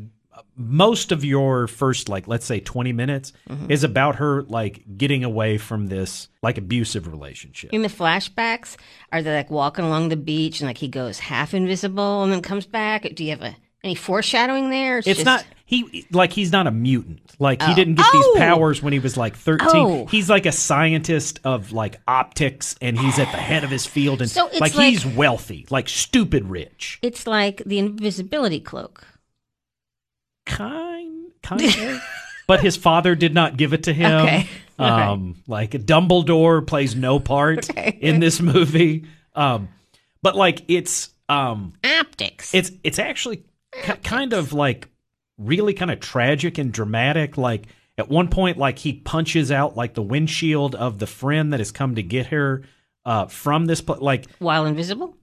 most 0.54 1.12
of 1.12 1.24
your 1.24 1.66
first 1.66 2.08
like 2.10 2.28
let's 2.28 2.44
say 2.44 2.60
20 2.60 2.92
minutes 2.92 3.32
Mm-hmm. 3.48 3.70
is 3.70 3.84
about 3.84 4.16
her 4.16 4.42
like 4.42 4.84
getting 4.98 5.24
away 5.24 5.56
from 5.56 5.86
this 5.86 6.28
like 6.42 6.58
abusive 6.58 7.06
relationship 7.06 7.70
In 7.72 7.82
the 7.82 7.88
flashbacks, 7.88 8.76
are 9.12 9.22
they 9.22 9.34
like 9.34 9.50
walking 9.50 9.84
along 9.84 10.08
the 10.10 10.16
beach 10.16 10.60
and 10.60 10.68
like 10.68 10.78
he 10.78 10.88
goes 10.88 11.18
half 11.18 11.54
invisible 11.54 12.22
and 12.22 12.32
then 12.32 12.42
comes 12.42 12.66
back? 12.66 13.06
Do 13.14 13.24
you 13.24 13.30
have 13.30 13.42
a 13.42 13.56
any 13.82 13.94
foreshadowing 13.94 14.68
there? 14.70 14.98
it's 14.98 15.06
just- 15.06 15.24
not 15.24 15.44
he 15.68 16.06
like 16.12 16.32
he's 16.32 16.52
not 16.52 16.66
a 16.66 16.70
mutant 16.70 17.20
like 17.40 17.60
he 17.60 17.72
Oh. 17.72 17.74
didn't 17.74 17.96
get 17.96 18.06
Oh! 18.08 18.12
these 18.34 18.40
powers 18.40 18.82
when 18.82 18.92
he 18.92 18.98
was 19.00 19.16
like 19.16 19.36
13 19.36 19.68
Oh. 19.74 20.06
he's 20.06 20.30
like 20.30 20.46
a 20.46 20.52
scientist 20.52 21.40
of 21.44 21.72
like 21.72 22.00
optics 22.06 22.76
and 22.80 22.98
he's 22.98 23.18
at 23.18 23.30
the 23.32 23.36
head 23.38 23.64
of 23.64 23.70
his 23.70 23.84
field 23.84 24.20
and 24.22 24.30
So 24.30 24.44
like, 24.60 24.74
like- 24.74 24.88
he's 24.90 25.04
wealthy 25.04 25.66
like 25.68 25.88
stupid 25.88 26.48
rich 26.48 26.98
It's 27.02 27.26
like 27.26 27.62
the 27.66 27.78
invisibility 27.80 28.60
cloak. 28.60 29.04
kind 30.46 31.32
kind 31.42 31.62
of 31.62 32.02
but 32.46 32.60
his 32.60 32.76
father 32.76 33.14
did 33.14 33.34
not 33.34 33.56
give 33.56 33.72
it 33.72 33.82
to 33.84 33.92
him 33.92 34.10
Okay. 34.22 34.48
All 34.78 34.88
right. 34.90 35.08
um 35.08 35.42
like 35.46 35.70
Dumbledore 35.72 36.64
plays 36.66 36.94
no 36.94 37.18
part 37.18 37.68
Okay. 37.70 37.98
in 38.00 38.20
this 38.20 38.40
movie 38.40 39.06
um 39.34 39.68
but 40.22 40.36
like 40.36 40.62
it's 40.68 41.10
um 41.28 41.72
Optics. 41.84 42.54
it's 42.54 42.70
it's 42.84 42.98
actually 42.98 43.38
ki- 43.72 43.92
kind 44.04 44.32
of 44.32 44.52
like 44.52 44.88
really 45.38 45.74
kind 45.74 45.90
of 45.90 46.00
tragic 46.00 46.58
and 46.58 46.72
dramatic 46.72 47.36
like 47.36 47.66
at 47.98 48.08
one 48.08 48.28
point 48.28 48.56
like 48.58 48.78
he 48.78 48.92
punches 48.94 49.50
out 49.52 49.76
like 49.76 49.94
the 49.94 50.02
windshield 50.02 50.74
of 50.74 50.98
the 50.98 51.06
friend 51.06 51.52
that 51.52 51.60
has 51.60 51.70
come 51.72 51.94
to 51.94 52.02
get 52.02 52.26
her 52.26 52.62
uh 53.04 53.26
from 53.26 53.66
this 53.66 53.80
pla- 53.80 53.98
like 54.00 54.30
While 54.38 54.66
invisible? 54.66 55.14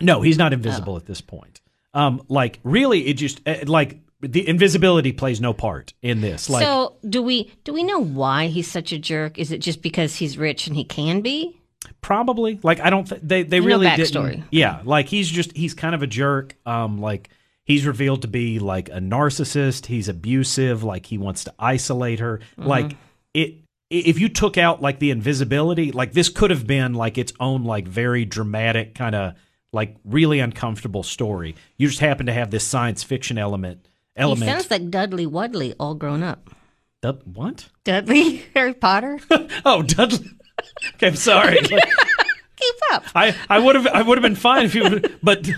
no, 0.00 0.20
he's 0.22 0.38
not 0.38 0.52
invisible 0.52 0.96
at 0.96 1.06
this 1.06 1.20
point. 1.20 1.60
Um, 1.94 2.22
like 2.28 2.60
really, 2.62 3.06
it 3.06 3.14
just 3.14 3.40
uh, 3.48 3.56
like 3.66 3.98
the 4.20 4.46
invisibility 4.46 5.12
plays 5.12 5.40
no 5.40 5.52
part 5.52 5.94
in 6.02 6.20
this. 6.20 6.48
Like 6.50 6.62
so 6.64 6.96
do 7.08 7.22
we 7.22 7.50
do 7.64 7.72
we 7.72 7.82
know 7.82 7.98
why 7.98 8.46
he's 8.48 8.70
such 8.70 8.92
a 8.92 8.98
jerk? 8.98 9.38
Is 9.38 9.50
it 9.50 9.58
just 9.58 9.80
because 9.82 10.14
he's 10.16 10.36
rich 10.38 10.66
and 10.66 10.76
he 10.76 10.84
can 10.84 11.20
be? 11.22 11.54
probably, 12.00 12.58
like 12.62 12.80
I 12.80 12.90
don't. 12.90 13.06
Th- 13.08 13.20
they 13.22 13.42
they 13.42 13.60
No 13.60 13.66
really 13.66 13.86
backstory. 13.86 14.30
didn't. 14.30 14.44
Yeah, 14.50 14.80
like 14.84 15.06
he's 15.08 15.28
just 15.28 15.56
he's 15.56 15.74
kind 15.74 15.94
of 15.94 16.02
a 16.02 16.06
jerk. 16.06 16.56
Um, 16.66 17.00
like 17.00 17.30
he's 17.68 17.86
revealed 17.86 18.22
to 18.22 18.28
be 18.28 18.58
like 18.58 18.88
a 18.88 18.98
narcissist. 18.98 19.86
He's 19.86 20.08
abusive. 20.08 20.82
Like 20.82 21.06
he 21.06 21.18
wants 21.18 21.44
to 21.44 21.54
isolate 21.60 22.18
her. 22.18 22.40
Mm-hmm. 22.58 22.66
Like 22.66 22.96
it. 23.32 23.54
If 23.90 24.18
you 24.20 24.28
took 24.28 24.58
out 24.58 24.82
like 24.82 24.98
the 24.98 25.10
invisibility, 25.12 25.92
like 25.92 26.12
this 26.12 26.28
could 26.28 26.50
have 26.50 26.66
been 26.66 26.92
like 26.94 27.16
its 27.16 27.32
own 27.40 27.64
like 27.64 27.86
very 27.88 28.24
dramatic 28.26 28.94
kind 28.94 29.14
of 29.14 29.34
like 29.72 29.96
really 30.04 30.40
uncomfortable 30.40 31.02
story. 31.02 31.54
You 31.78 31.88
just 31.88 32.00
happen 32.00 32.26
to 32.26 32.32
have 32.32 32.50
this 32.50 32.64
science 32.66 33.02
fiction 33.02 33.38
element 33.38 33.86
He 34.14 34.20
element. 34.22 34.50
sounds 34.50 34.70
like 34.70 34.90
Dudley 34.90 35.24
Wudley 35.26 35.74
all 35.80 35.94
grown 35.94 36.22
up. 36.22 36.50
Dud- 37.00 37.22
what? 37.24 37.68
Dudley 37.84 38.44
Harry 38.54 38.74
Potter? 38.74 39.20
Oh, 39.64 39.80
Dudley. 39.82 40.26
okay, 40.96 41.06
I'm 41.06 41.16
sorry. 41.16 41.58
Like, 41.60 41.70
Keep 42.56 42.74
up. 42.92 43.04
I 43.14 43.34
I 43.48 43.58
would 43.58 43.74
have 43.74 43.86
I 43.86 44.02
would 44.02 44.18
have 44.18 44.22
been 44.22 44.34
fine 44.36 44.64
if 44.66 44.74
you 44.74 44.82
would, 44.82 45.18
but 45.22 45.48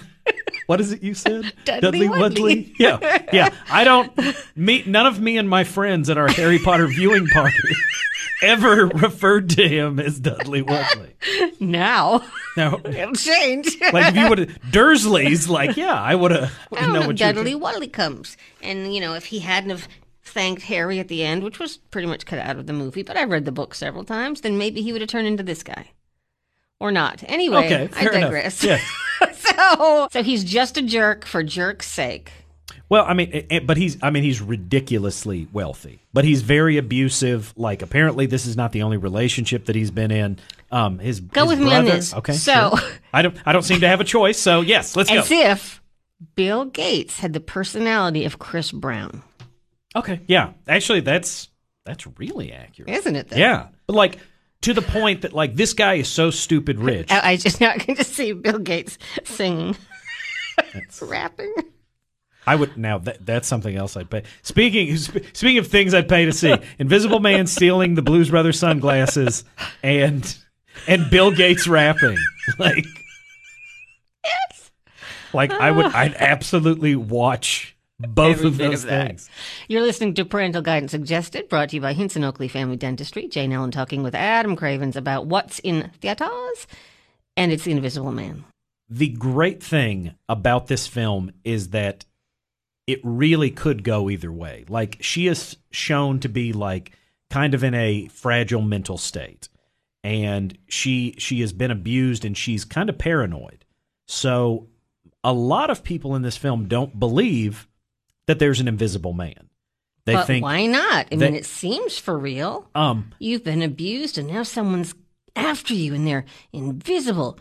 what 0.71 0.81
is 0.81 0.93
it 0.93 1.03
you 1.03 1.15
said? 1.15 1.53
Dudley 1.65 2.09
Wudley. 2.09 2.73
Yeah, 2.79 3.25
yeah. 3.33 3.49
I 3.69 3.83
don't 3.83 4.17
me 4.55 4.85
none 4.87 5.05
of 5.05 5.19
me 5.21 5.37
and 5.37 5.49
my 5.49 5.65
friends 5.65 6.09
at 6.09 6.17
our 6.17 6.29
Harry 6.29 6.61
Potter 6.61 6.87
viewing 6.87 7.27
party 7.27 7.57
ever 8.43 8.87
referred 8.87 9.51
to 9.51 9.69
him 9.69 9.99
as 9.99 10.21
Dudley 10.21 10.63
Wudley. 10.63 11.11
Now 11.59 12.23
Now, 12.57 12.79
it'll 12.85 13.15
change. 13.15 13.67
like 13.93 14.15
if 14.15 14.17
you 14.17 14.29
would 14.29 14.39
have 14.39 14.71
Dursley's, 14.71 15.49
like 15.49 15.77
yeah, 15.77 16.01
I 16.01 16.15
would 16.15 16.31
have 16.31 16.53
I 16.73 16.83
don't 16.83 16.93
know 16.93 17.11
Dudley 17.13 17.55
Wudley 17.57 17.89
comes, 17.93 18.37
and 18.63 18.95
you 18.95 19.01
know 19.01 19.15
if 19.15 19.27
he 19.27 19.41
hadn't 19.41 19.71
have 19.71 19.89
thanked 20.23 20.63
Harry 20.63 21.01
at 21.01 21.09
the 21.09 21.25
end, 21.25 21.43
which 21.43 21.59
was 21.59 21.79
pretty 21.79 22.07
much 22.07 22.27
cut 22.27 22.39
out 22.39 22.57
of 22.57 22.69
the 22.69 22.73
movie, 22.73 23.03
but 23.03 23.17
I 23.17 23.25
read 23.25 23.45
the 23.45 23.51
book 23.53 23.75
several 23.75 24.05
times, 24.05 24.43
then 24.43 24.57
maybe 24.57 24.83
he 24.83 24.93
would 24.93 25.01
have 25.01 25.11
turned 25.11 25.27
into 25.27 25.43
this 25.43 25.65
guy. 25.65 25.91
Or 26.79 26.91
not. 26.93 27.23
Anyway, 27.27 27.67
Okay, 27.67 27.89
I 27.95 28.01
enough. 28.03 28.13
digress. 28.13 28.65
Yeah. 28.65 28.79
So, 29.57 30.09
so 30.13 30.23
he's 30.23 30.45
just 30.45 30.77
a 30.77 30.83
jerk 30.83 31.25
for 31.25 31.43
jerk's 31.43 31.87
sake. 31.89 32.33
Well, 32.89 33.05
I 33.07 33.15
mean, 33.15 33.47
but 33.67 33.77
he's 33.77 33.97
I 34.03 34.11
mean 34.11 34.25
he's 34.25 34.41
ridiculously 34.41 35.47
wealthy, 35.53 36.01
but 36.13 36.25
he's 36.25 36.43
very 36.43 36.77
abusive. 36.77 37.53
Like 37.57 37.83
apparently, 37.83 38.27
this 38.27 38.47
is 38.47 38.57
not 38.57 38.73
the 38.73 38.83
only 38.83 38.97
relationship 38.97 39.67
that 39.67 39.77
he's 39.77 39.93
been 39.93 40.11
in. 40.11 40.39
Um, 40.73 40.99
his 40.99 41.21
Go 41.21 41.43
his 41.49 41.51
with 41.59 41.69
me 41.69 41.73
on 41.75 41.85
this. 41.85 42.13
Okay, 42.15 42.33
So- 42.33 42.77
sure. 42.77 42.91
I 43.13 43.23
don't 43.23 43.37
I 43.47 43.53
don't 43.53 43.63
seem 43.63 43.81
to 43.81 43.89
have 43.89 44.01
a 44.01 44.05
choice. 44.05 44.39
So 44.39 44.61
yes, 44.61 44.97
let's 44.97 45.09
As 45.11 45.29
go. 45.29 45.37
As 45.37 45.59
if 45.61 45.83
Bill 46.35 46.65
Gates 46.65 47.21
had 47.21 47.33
the 47.33 47.41
personality 47.41 48.25
of 48.25 48.39
Chris 48.41 48.73
Brown. 48.73 49.23
Okay, 49.95 50.21
yeah, 50.27 50.53
actually, 50.69 51.01
that's 51.01 51.49
that's 51.85 52.07
really 52.19 52.53
accurate. 52.53 52.91
Isn't 52.91 53.15
it? 53.17 53.29
Though? 53.29 53.37
Yeah, 53.37 53.69
but 53.87 53.95
like 53.95 54.19
to 54.63 54.75
the 54.75 54.83
point 54.83 55.23
that 55.23 55.33
like 55.33 55.57
this 55.57 55.73
guy 55.73 55.95
is 55.95 56.09
so 56.09 56.31
stupid 56.31 56.79
rich. 56.79 57.11
I, 57.11 57.33
I 57.33 57.37
just 57.37 57.61
not 57.61 57.85
going 57.85 57.97
to 57.97 58.05
see 58.05 58.33
Bill 58.33 58.59
Gates 58.59 58.99
singing, 59.25 59.77
rapping. 61.03 61.55
I 62.47 62.57
would 62.57 62.77
now 62.77 62.99
that 62.99 63.25
that's 63.25 63.47
something 63.47 63.77
else 63.77 63.97
I'd 63.97 64.11
pay. 64.11 64.23
Speaking 64.43 64.97
sp- 64.97 65.23
speaking 65.33 65.59
of 65.59 65.67
things 65.67 65.95
I'd 65.95 66.09
pay 66.09 66.25
to 66.25 66.33
see, 66.33 66.55
Invisible 66.79 67.21
Man 67.21 67.47
stealing 67.47 67.95
the 67.95 68.03
Blues 68.03 68.31
Brothers 68.31 68.59
sunglasses 68.59 69.45
and 69.83 70.37
and 70.87 71.11
Bill 71.11 71.31
Gates 71.31 71.69
rapping 71.69 72.17
like 72.59 72.85
like 75.35 75.53
I 75.53 75.71
would 75.71 75.87
ah. 75.87 75.93
I'd 75.95 76.15
absolutely 76.15 76.97
watch 76.97 77.70
both 78.09 78.39
Every 78.39 78.49
of 78.49 78.57
those 78.59 78.85
of 78.85 78.91
things. 78.91 79.31
You're 79.69 79.83
listening 79.83 80.15
to 80.15 80.25
Parental 80.25 80.63
Guidance 80.63 80.93
Suggested, 80.93 81.49
brought 81.49 81.71
to 81.71 81.77
you 81.77 81.83
by 81.83 81.93
Hinson 81.93 82.25
Oakley 82.25 82.49
Family 82.49 82.77
Dentistry. 82.77 83.29
Jane 83.29 83.53
Ellen 83.53 83.71
talking 83.71 84.03
with 84.03 84.15
Adam 84.15 84.57
Cravens 84.57 84.97
about 84.97 85.27
what's 85.27 85.59
in 85.61 85.91
theaters, 86.01 86.67
and 87.37 87.53
it's 87.53 87.65
The 87.65 87.73
Invisible 87.73 88.13
Man. 88.13 88.45
The 88.89 89.09
great 89.09 89.63
thing 89.63 90.15
about 90.29 90.67
this 90.67 90.87
film 90.87 91.31
is 91.45 91.71
that 91.71 92.05
it 92.87 93.01
really 93.05 93.51
could 93.51 93.85
go 93.85 94.11
either 94.11 94.33
way. 94.33 94.65
Like 94.69 94.97
she 95.01 95.29
is 95.29 95.57
shown 95.71 96.19
to 96.21 96.29
be 96.29 96.53
like 96.53 96.93
kind 97.31 97.55
of 97.55 97.63
in 97.63 97.75
a 97.75 98.09
fragile 98.09 98.63
mental 98.63 98.99
state. 98.99 99.49
And 100.03 100.59
she 100.67 101.15
she 101.19 101.41
has 101.43 101.53
been 101.53 101.71
abused 101.71 102.25
and 102.25 102.37
she's 102.37 102.65
kind 102.65 102.89
of 102.89 102.99
paranoid. 102.99 103.65
So 104.09 104.69
a 105.23 105.33
lot 105.33 105.71
of 105.71 105.85
people 105.85 106.17
in 106.17 106.23
this 106.23 106.37
film 106.37 106.67
don't 106.67 106.99
believe 106.99 107.69
that 108.27 108.39
there's 108.39 108.61
an 108.61 108.69
invisible 108.69 109.13
man. 109.13 109.49
They 110.07 110.15
but 110.15 110.27
think 110.27 110.43
why 110.43 110.67
not? 110.67 111.07
I 111.13 111.17
they- 111.17 111.27
mean, 111.31 111.35
it 111.35 111.45
seems 111.47 111.99
for 111.99 112.19
real. 112.19 112.69
um 112.75 113.13
You've 113.19 113.45
been 113.45 113.63
abused, 113.63 114.19
and 114.19 114.29
now 114.29 114.43
someone's 114.43 114.95
after 115.37 115.75
you, 115.75 115.95
and 115.95 116.07
they're 116.07 116.25
invisible. 116.53 117.39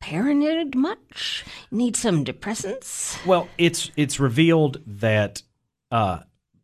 Paranoid 0.00 0.74
much? 0.74 1.44
Need 1.70 1.96
some 1.96 2.24
depressants? 2.24 3.24
Well, 3.26 3.48
it's 3.58 3.90
it's 3.96 4.20
revealed 4.20 4.80
that 4.86 5.42
uh 5.90 6.20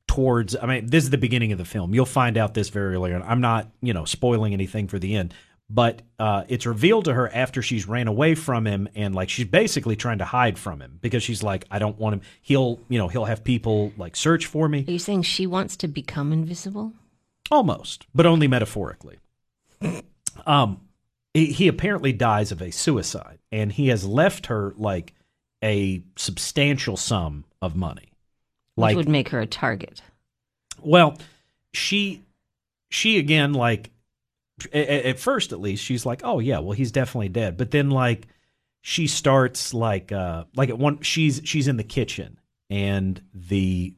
towards 0.07 0.55
I 0.55 0.67
mean, 0.67 0.87
this 0.87 1.05
is 1.05 1.11
the 1.11 1.19
beginning 1.19 1.53
of 1.53 1.59
the 1.59 1.65
film. 1.65 1.95
You'll 1.95 2.05
find 2.07 2.37
out 2.37 2.55
this 2.55 2.69
very 2.69 2.95
early 2.95 3.13
on. 3.15 3.23
I'm 3.23 3.41
not, 3.41 3.71
you 3.81 3.95
know, 3.95 4.05
spoiling 4.05 4.53
anything 4.53 4.87
for 4.87 4.99
the 4.99 5.15
end. 5.17 5.35
But 5.75 6.03
uh, 6.19 6.45
it's 6.49 6.67
revealed 6.67 7.07
to 7.07 7.15
her 7.15 7.33
after 7.33 7.63
she's 7.63 7.89
ran 7.89 8.07
away 8.07 8.35
from 8.35 8.67
him, 8.67 8.89
and 8.95 9.15
like 9.15 9.31
she's 9.31 9.47
basically 9.47 9.97
trying 9.97 10.19
to 10.19 10.27
hide 10.27 10.59
from 10.59 10.83
him 10.83 10.99
because 11.01 11.23
she's 11.23 11.43
like, 11.43 11.65
I 11.71 11.79
don't 11.79 11.99
want 11.99 12.15
him. 12.17 12.21
He'll, 12.43 12.79
you 12.91 12.99
know, 12.99 13.09
he'll 13.09 13.25
have 13.25 13.43
people 13.43 13.91
like 13.97 14.15
search 14.15 14.45
for 14.45 14.69
me, 14.69 14.85
Are 14.87 14.91
you 14.91 14.99
saying 14.99 15.23
she 15.23 15.47
wants 15.47 15.77
to 15.79 15.89
become 15.89 16.31
invisible? 16.31 16.93
almost, 17.51 18.07
but 18.15 18.27
only 18.27 18.49
metaphorically. 18.49 19.19
um, 20.47 20.81
he, 21.35 21.69
apparently 21.69 22.13
dies 22.13 22.53
of 22.53 22.61
a 22.61 22.71
suicide, 22.71 23.39
and 23.51 23.73
he 23.73 23.89
has 23.89 24.05
left 24.07 24.47
her 24.47 24.75
like 24.77 25.15
a 25.65 26.03
substantial 26.17 26.97
sum 26.97 27.45
of 27.63 27.75
money. 27.77 28.13
Which 28.75 28.83
Like 28.83 28.97
would 28.97 29.09
make 29.09 29.31
her 29.31 29.41
a 29.41 29.47
target. 29.47 30.03
Well, 30.81 31.17
she 31.73 32.23
she 32.91 33.19
again 33.19 33.55
like 33.55 33.91
at, 34.73 35.19
first 35.19 35.53
at 35.53 35.61
least 35.61 35.85
she's 35.85 36.05
like, 36.07 36.23
"Oh 36.25 36.39
yeah, 36.39 36.59
well 36.59 36.73
he's 36.73 36.93
definitely 36.93 37.29
dead." 37.29 37.57
But 37.57 37.71
then 37.71 37.91
like 37.91 38.27
she 38.81 39.07
starts 39.07 39.73
like 39.73 40.13
uh 40.13 40.45
like 40.57 40.69
at 40.69 40.79
one 40.79 41.01
she's 41.03 41.41
she's 41.45 41.69
in 41.69 41.77
the 41.77 41.85
kitchen 41.85 42.39
and 42.71 43.21
the 43.35 43.95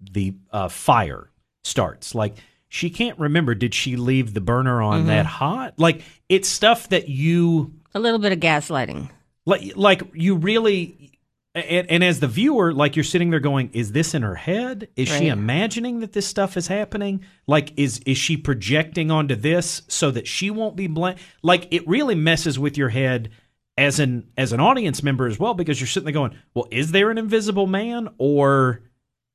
the 0.00 0.34
uh 0.50 0.68
fire 0.68 1.30
starts. 1.62 2.14
Like 2.14 2.36
she 2.68 2.90
can't 2.90 3.18
remember 3.18 3.54
did 3.54 3.74
she 3.74 3.96
leave 3.96 4.34
the 4.34 4.40
burner 4.40 4.82
on 4.82 5.06
that 5.06 5.26
hot? 5.26 5.74
Like 5.78 6.02
it's 6.28 6.48
stuff 6.48 6.88
that 6.88 7.08
you 7.08 7.74
A 7.94 8.00
little 8.00 8.18
bit 8.18 8.32
of 8.32 8.40
gaslighting. 8.40 9.10
like 9.46 9.76
like 9.76 10.02
you 10.14 10.36
really 10.36 11.13
and, 11.54 11.90
and 11.90 12.04
as 12.04 12.20
the 12.20 12.26
viewer 12.26 12.72
like 12.72 12.96
you're 12.96 13.04
sitting 13.04 13.30
there 13.30 13.40
going 13.40 13.70
is 13.72 13.92
this 13.92 14.14
in 14.14 14.22
her 14.22 14.34
head? 14.34 14.88
Is 14.96 15.08
she 15.08 15.28
imagining 15.28 16.00
that 16.00 16.12
this 16.12 16.26
stuff 16.26 16.56
is 16.56 16.66
happening? 16.66 17.24
Like 17.46 17.72
is 17.76 18.00
is 18.00 18.18
she 18.18 18.36
projecting 18.36 19.10
onto 19.10 19.34
this 19.34 19.82
so 19.88 20.10
that 20.10 20.26
she 20.26 20.50
won't 20.50 20.76
be 20.76 20.86
blamed 20.86 21.18
like 21.42 21.68
it 21.70 21.86
really 21.86 22.14
messes 22.14 22.58
with 22.58 22.76
your 22.76 22.88
head 22.88 23.30
as 23.76 23.98
an 23.98 24.28
as 24.36 24.52
an 24.52 24.60
audience 24.60 25.02
member 25.02 25.26
as 25.26 25.38
well 25.38 25.54
because 25.54 25.80
you're 25.80 25.88
sitting 25.88 26.04
there 26.04 26.12
going 26.12 26.36
well 26.54 26.68
is 26.70 26.92
there 26.92 27.10
an 27.10 27.18
invisible 27.18 27.66
man 27.66 28.08
or 28.18 28.82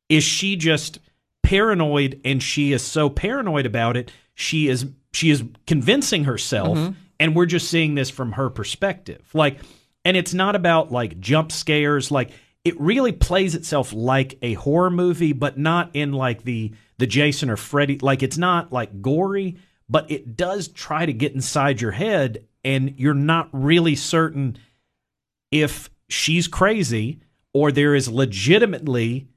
is 0.08 0.24
she 0.24 0.56
just 0.56 1.00
paranoid 1.44 2.22
and 2.24 2.42
she 2.42 2.72
is 2.72 2.82
so 2.82 3.10
paranoid 3.10 3.66
about 3.66 3.98
it 3.98 4.14
she 4.34 4.70
is 4.70 4.86
she 5.12 5.30
is 5.30 5.44
convincing 5.68 6.24
herself 6.24 6.78
mm-hmm. 6.78 6.94
and 7.20 7.36
we're 7.36 7.46
just 7.46 7.70
seeing 7.70 7.96
this 7.96 8.10
from 8.10 8.34
her 8.34 8.50
perspective? 8.50 9.22
Like 9.34 9.60
and 10.06 10.16
it's 10.18 10.34
not 10.34 10.56
about 10.56 10.92
like 10.92 11.20
jump 11.20 11.52
scares 11.52 12.12
like 12.12 12.32
it 12.66 12.80
really 12.80 13.12
plays 13.12 13.56
itself 13.56 13.94
like 13.94 14.38
a 14.42 14.54
horror 14.54 14.90
movie 14.90 15.34
but 15.34 15.58
not 15.58 15.90
in 15.94 16.14
like 16.14 16.44
the 16.44 16.74
the 16.98 17.08
Jason 17.08 17.50
or 17.50 17.58
Freddy 17.58 17.98
like 18.00 18.24
it's 18.24 18.38
not 18.38 18.72
like 18.72 19.02
gory 19.02 19.58
but 19.90 20.10
it 20.12 20.38
does 20.38 20.68
try 20.68 21.06
to 21.06 21.14
get 21.14 21.34
inside 21.34 21.82
your 21.82 21.92
head 21.92 22.46
and 22.64 23.00
you're 23.00 23.14
not 23.14 23.50
really 23.52 23.96
certain 23.96 24.58
if 25.52 25.90
she's 26.10 26.48
crazy 26.48 27.22
or 27.54 27.72
there 27.72 27.96
is 27.96 28.08
legitimately 28.08 29.28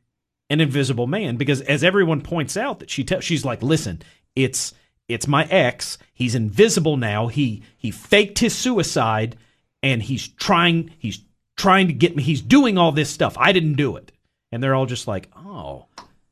an 0.51 0.61
invisible 0.61 1.07
man 1.07 1.37
because 1.37 1.63
as 1.63 1.83
everyone 1.83 2.21
points 2.21 2.57
out 2.57 2.81
that 2.81 2.91
she 2.91 3.07
she's 3.21 3.45
like 3.45 3.63
listen 3.63 4.03
it's 4.35 4.75
it's 5.09 5.29
my 5.29 5.45
ex. 5.45 5.99
He's 6.15 6.35
invisible 6.35 6.97
now. 6.97 7.27
He 7.27 7.63
he 7.77 7.91
faked 7.91 8.39
his 8.39 8.55
suicide 8.55 9.37
and 9.83 10.03
he's 10.03 10.29
trying 10.29 10.91
he's 10.99 11.25
trying 11.57 11.87
to 11.87 11.93
get 11.93 12.17
me 12.17 12.23
he's 12.23 12.43
doing 12.43 12.79
all 12.79 12.93
this 12.93 13.11
stuff. 13.11 13.37
I 13.39 13.53
didn't 13.53 13.75
do 13.75 13.97
it. 13.97 14.13
And 14.51 14.63
they're 14.63 14.75
all 14.75 14.87
just 14.87 15.07
like 15.09 15.29
oh 15.37 15.87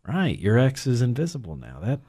right 0.07 0.39
your 0.39 0.59
ex 0.59 0.87
is 0.87 1.03
invisible 1.03 1.57
now. 1.57 1.81
That 1.83 2.01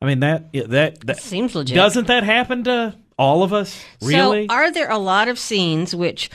i 0.00 0.06
mean 0.06 0.20
that 0.20 0.52
that, 0.52 1.00
that 1.06 1.20
Seems 1.20 1.54
legit. 1.54 1.74
doesn't 1.74 2.06
that 2.06 2.24
happen 2.24 2.64
to 2.64 2.94
all 3.18 3.42
of 3.42 3.52
us? 3.52 3.84
Really? 4.02 4.46
So, 4.46 4.54
are 4.54 4.72
there 4.72 4.90
a 4.90 4.98
lot 4.98 5.28
of 5.28 5.38
scenes 5.38 5.94
which, 5.94 6.30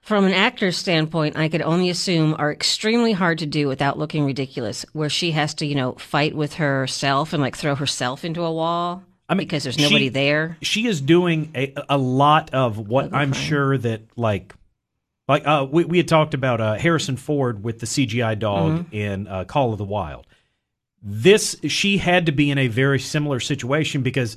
from 0.00 0.24
an 0.24 0.32
actor's 0.32 0.76
standpoint, 0.76 1.36
I 1.36 1.48
could 1.48 1.62
only 1.62 1.88
assume 1.90 2.34
are 2.38 2.52
extremely 2.52 3.12
hard 3.12 3.38
to 3.38 3.46
do 3.46 3.68
without 3.68 3.98
looking 3.98 4.24
ridiculous, 4.24 4.84
where 4.92 5.08
she 5.08 5.30
has 5.32 5.54
to, 5.54 5.66
you 5.66 5.74
know, 5.74 5.92
fight 5.92 6.34
with 6.34 6.54
herself 6.54 7.32
and 7.32 7.42
like 7.42 7.56
throw 7.56 7.74
herself 7.74 8.24
into 8.24 8.42
a 8.42 8.52
wall 8.52 9.04
I 9.32 9.34
mean, 9.34 9.46
because 9.46 9.62
there's 9.64 9.76
she- 9.76 9.82
nobody 9.82 10.08
there? 10.10 10.58
she 10.62 10.86
is 10.86 11.00
doing 11.00 11.50
a, 11.56 11.72
a 11.88 11.96
lot 11.98 12.52
of 12.52 12.78
what 12.78 13.14
I'm 13.14 13.32
sure 13.32 13.78
that 13.78 14.02
like 14.16 14.54
like 15.26 15.46
uh 15.46 15.66
we, 15.70 15.84
we 15.84 15.96
had 15.96 16.06
talked 16.08 16.34
about 16.34 16.60
uh 16.60 16.74
Harrison 16.74 17.16
Ford 17.16 17.64
with 17.64 17.78
the 17.80 17.86
CGI 17.86 18.38
dog 18.38 18.92
in 18.92 19.26
uh, 19.26 19.44
Call 19.44 19.72
of 19.72 19.78
the 19.78 19.84
Wild. 19.84 20.26
This 21.02 21.56
she 21.66 21.98
had 21.98 22.26
to 22.26 22.32
be 22.32 22.50
in 22.50 22.58
a 22.58 22.68
very 22.68 23.00
similar 23.00 23.40
situation 23.40 24.02
because 24.02 24.36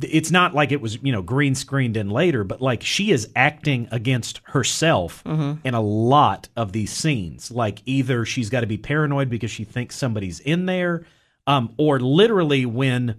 it's 0.00 0.30
not 0.30 0.54
like 0.54 0.72
it 0.72 0.80
was 0.80 0.96
you 1.02 1.12
know 1.12 1.22
green 1.22 1.54
screened 1.54 1.96
in 1.96 2.08
later 2.08 2.44
but 2.44 2.60
like 2.62 2.82
she 2.84 3.10
is 3.10 3.28
acting 3.34 3.88
against 3.90 4.40
herself 4.44 5.22
in 5.26 5.74
a 5.74 5.80
lot 5.80 6.48
of 6.56 6.70
these 6.72 6.92
scenes 6.92 7.50
like 7.50 7.82
either 7.84 8.24
she's 8.24 8.48
got 8.48 8.60
to 8.60 8.66
be 8.68 8.78
paranoid 8.78 9.28
because 9.28 9.50
she 9.50 9.64
thinks 9.64 9.96
somebody's 9.96 10.38
in 10.38 10.66
there 10.66 11.04
um 11.48 11.74
or 11.78 11.98
literally 11.98 12.64
when 12.64 13.16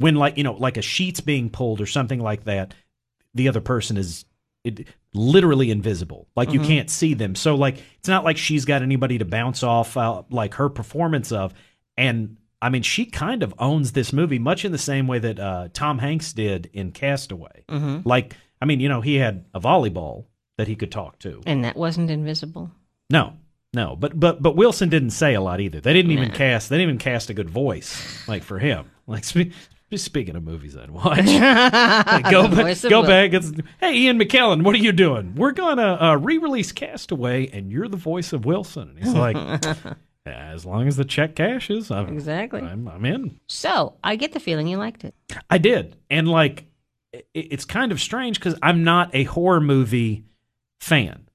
when 0.00 0.16
like 0.16 0.36
you 0.36 0.44
know 0.44 0.54
like 0.54 0.76
a 0.76 0.82
sheet's 0.82 1.20
being 1.20 1.50
pulled 1.50 1.80
or 1.80 1.86
something 1.86 2.18
like 2.18 2.44
that 2.44 2.74
the 3.34 3.48
other 3.48 3.60
person 3.60 3.96
is 3.96 4.24
it, 4.64 4.88
literally 5.14 5.70
invisible 5.70 6.28
like 6.36 6.52
you 6.52 6.60
can't 6.60 6.90
see 6.90 7.14
them 7.14 7.34
so 7.34 7.54
like 7.54 7.82
it's 7.98 8.08
not 8.08 8.24
like 8.24 8.36
she's 8.36 8.64
got 8.64 8.82
anybody 8.82 9.18
to 9.18 9.24
bounce 9.24 9.62
off 9.62 9.96
uh, 9.96 10.22
like 10.30 10.54
her 10.54 10.68
performance 10.68 11.32
of 11.32 11.54
and 11.96 12.36
i 12.60 12.68
mean 12.68 12.82
she 12.82 13.06
kind 13.06 13.42
of 13.42 13.54
owns 13.58 13.92
this 13.92 14.12
movie 14.12 14.38
much 14.38 14.64
in 14.64 14.72
the 14.72 14.78
same 14.78 15.06
way 15.06 15.18
that 15.18 15.38
uh, 15.40 15.68
tom 15.72 15.98
hanks 15.98 16.32
did 16.32 16.68
in 16.72 16.92
castaway 16.92 17.64
like 18.04 18.34
i 18.60 18.64
mean 18.66 18.80
you 18.80 18.88
know 18.88 19.00
he 19.00 19.16
had 19.16 19.44
a 19.54 19.60
volleyball 19.60 20.26
that 20.58 20.68
he 20.68 20.76
could 20.76 20.92
talk 20.92 21.18
to 21.20 21.40
And 21.46 21.64
that 21.64 21.74
wasn't 21.74 22.10
invisible. 22.10 22.70
no 23.08 23.32
No, 23.72 23.96
but 23.96 24.18
but 24.18 24.42
but 24.42 24.56
Wilson 24.56 24.88
didn't 24.88 25.10
say 25.10 25.34
a 25.34 25.40
lot 25.40 25.60
either. 25.60 25.80
They 25.80 25.92
didn't 25.94 26.10
even 26.10 26.32
cast. 26.32 26.68
They 26.68 26.76
didn't 26.76 26.90
even 26.90 26.98
cast 26.98 27.30
a 27.30 27.34
good 27.34 27.48
voice 27.48 28.28
like 28.28 28.42
for 28.42 28.58
him. 28.58 28.90
Like 29.06 29.24
spe- 29.92 30.02
speaking 30.04 30.36
of 30.36 30.42
movies 30.44 30.76
I'd 30.76 30.90
watch, 30.90 31.18
Like, 31.26 31.26
go 32.30 32.46
The 32.48 32.76
ba- 32.82 32.88
go 32.90 33.02
back. 33.02 33.32
It's, 33.32 33.52
hey, 33.80 33.94
Ian 33.96 34.18
McKellen, 34.18 34.62
what 34.62 34.74
are 34.74 34.78
you 34.78 34.92
doing? 34.92 35.34
We're 35.34 35.52
gonna 35.52 35.98
uh, 36.00 36.16
re-release 36.16 36.72
Castaway, 36.72 37.48
and 37.48 37.70
you're 37.70 37.88
the 37.88 37.96
voice 37.96 38.32
of 38.32 38.44
Wilson. 38.44 38.90
And 38.90 38.98
he's 38.98 39.14
like, 39.14 39.36
as 40.26 40.64
long 40.66 40.86
as 40.88 40.96
the 40.96 41.04
check 41.04 41.34
cashes, 41.34 41.90
I'm, 41.90 42.08
Exactly. 42.08 42.60
I'm, 42.60 42.86
I'm 42.88 43.04
in. 43.04 43.40
So 43.46 43.96
I 44.04 44.16
get 44.16 44.32
the 44.32 44.40
feeling 44.40 44.66
you 44.68 44.76
liked 44.78 45.04
it. 45.04 45.14
I 45.48 45.58
did, 45.58 45.96
and 46.10 46.28
like, 46.28 46.66
it, 47.12 47.26
it's 47.34 47.64
kind 47.64 47.90
of 47.92 48.00
strange 48.00 48.38
because 48.38 48.54
I'm 48.62 48.84
not 48.84 49.14
a 49.14 49.24
horror 49.24 49.60
movie 49.60 50.24
fan, 50.80 51.26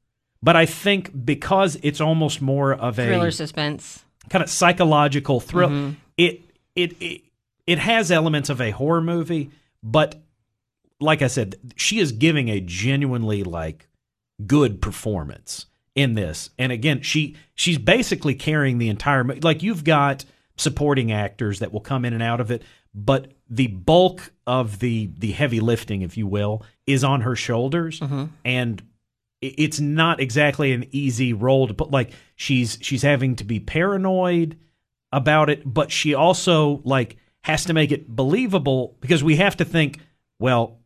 but 0.42 0.56
I 0.56 0.66
think 0.66 1.26
because 1.26 1.78
it's 1.84 2.00
almost 2.02 2.42
more 2.42 2.74
of 2.74 2.98
a 3.00 3.06
Thriller 3.06 3.32
suspense. 3.32 4.04
kind 4.30 4.44
of 4.44 4.50
psychological 4.50 5.40
thrill. 5.40 5.94
It, 6.18 6.42
it 6.76 7.02
it 7.02 7.22
it 7.68 7.80
has 7.80 8.12
elements 8.12 8.50
of 8.50 8.62
a 8.62 8.72
horror 8.72 9.02
movie, 9.02 9.52
but 9.82 10.22
like 11.00 11.22
I 11.22 11.28
said, 11.28 11.56
she 11.76 12.00
is 12.00 12.12
giving 12.12 12.50
a 12.50 12.60
genuinely 12.60 13.44
like 13.44 13.88
good 14.46 14.82
performance 14.82 15.66
in 15.96 16.14
this. 16.14 16.50
And 16.58 16.72
again, 16.72 17.02
she 17.02 17.36
she's 17.54 17.78
basically 17.78 18.36
carrying 18.36 18.78
the 18.78 18.90
entire 18.90 19.24
like 19.24 19.64
you've 19.64 19.84
got 19.84 20.26
supporting 20.58 21.12
actors 21.12 21.60
that 21.60 21.74
will 21.74 21.82
come 21.82 22.06
in 22.06 22.14
and 22.14 22.24
out 22.24 22.40
of 22.40 22.52
it, 22.52 22.64
but 22.94 23.34
the 23.50 23.68
bulk 23.68 24.32
of 24.48 24.80
the 24.80 25.10
the 25.18 25.32
heavy 25.32 25.60
lifting, 25.60 26.02
if 26.02 26.18
you 26.18 26.28
will, 26.28 26.64
is 26.88 27.04
on 27.04 27.22
her 27.22 27.36
shoulders 27.36 28.00
mm-hmm. 28.00 28.26
and 28.44 28.82
it's 29.42 29.80
not 29.80 30.20
exactly 30.20 30.72
an 30.72 30.86
easy 30.92 31.34
role 31.34 31.68
to 31.68 31.74
put 31.74 31.92
like 31.92 32.12
she's 32.36 32.78
she's 32.82 33.02
having 33.02 33.36
to 33.36 33.44
be 33.44 33.60
paranoid 33.60 34.58
about 35.12 35.50
it 35.50 35.62
but 35.72 35.92
she 35.92 36.14
also 36.14 36.82
like 36.84 37.18
has 37.46 37.66
to 37.66 37.74
make 37.74 37.92
it 37.92 38.08
believable 38.08 38.96
because 39.02 39.24
we 39.24 39.36
have 39.36 39.56
to 39.58 39.66
think 39.66 40.00
well 40.40 40.80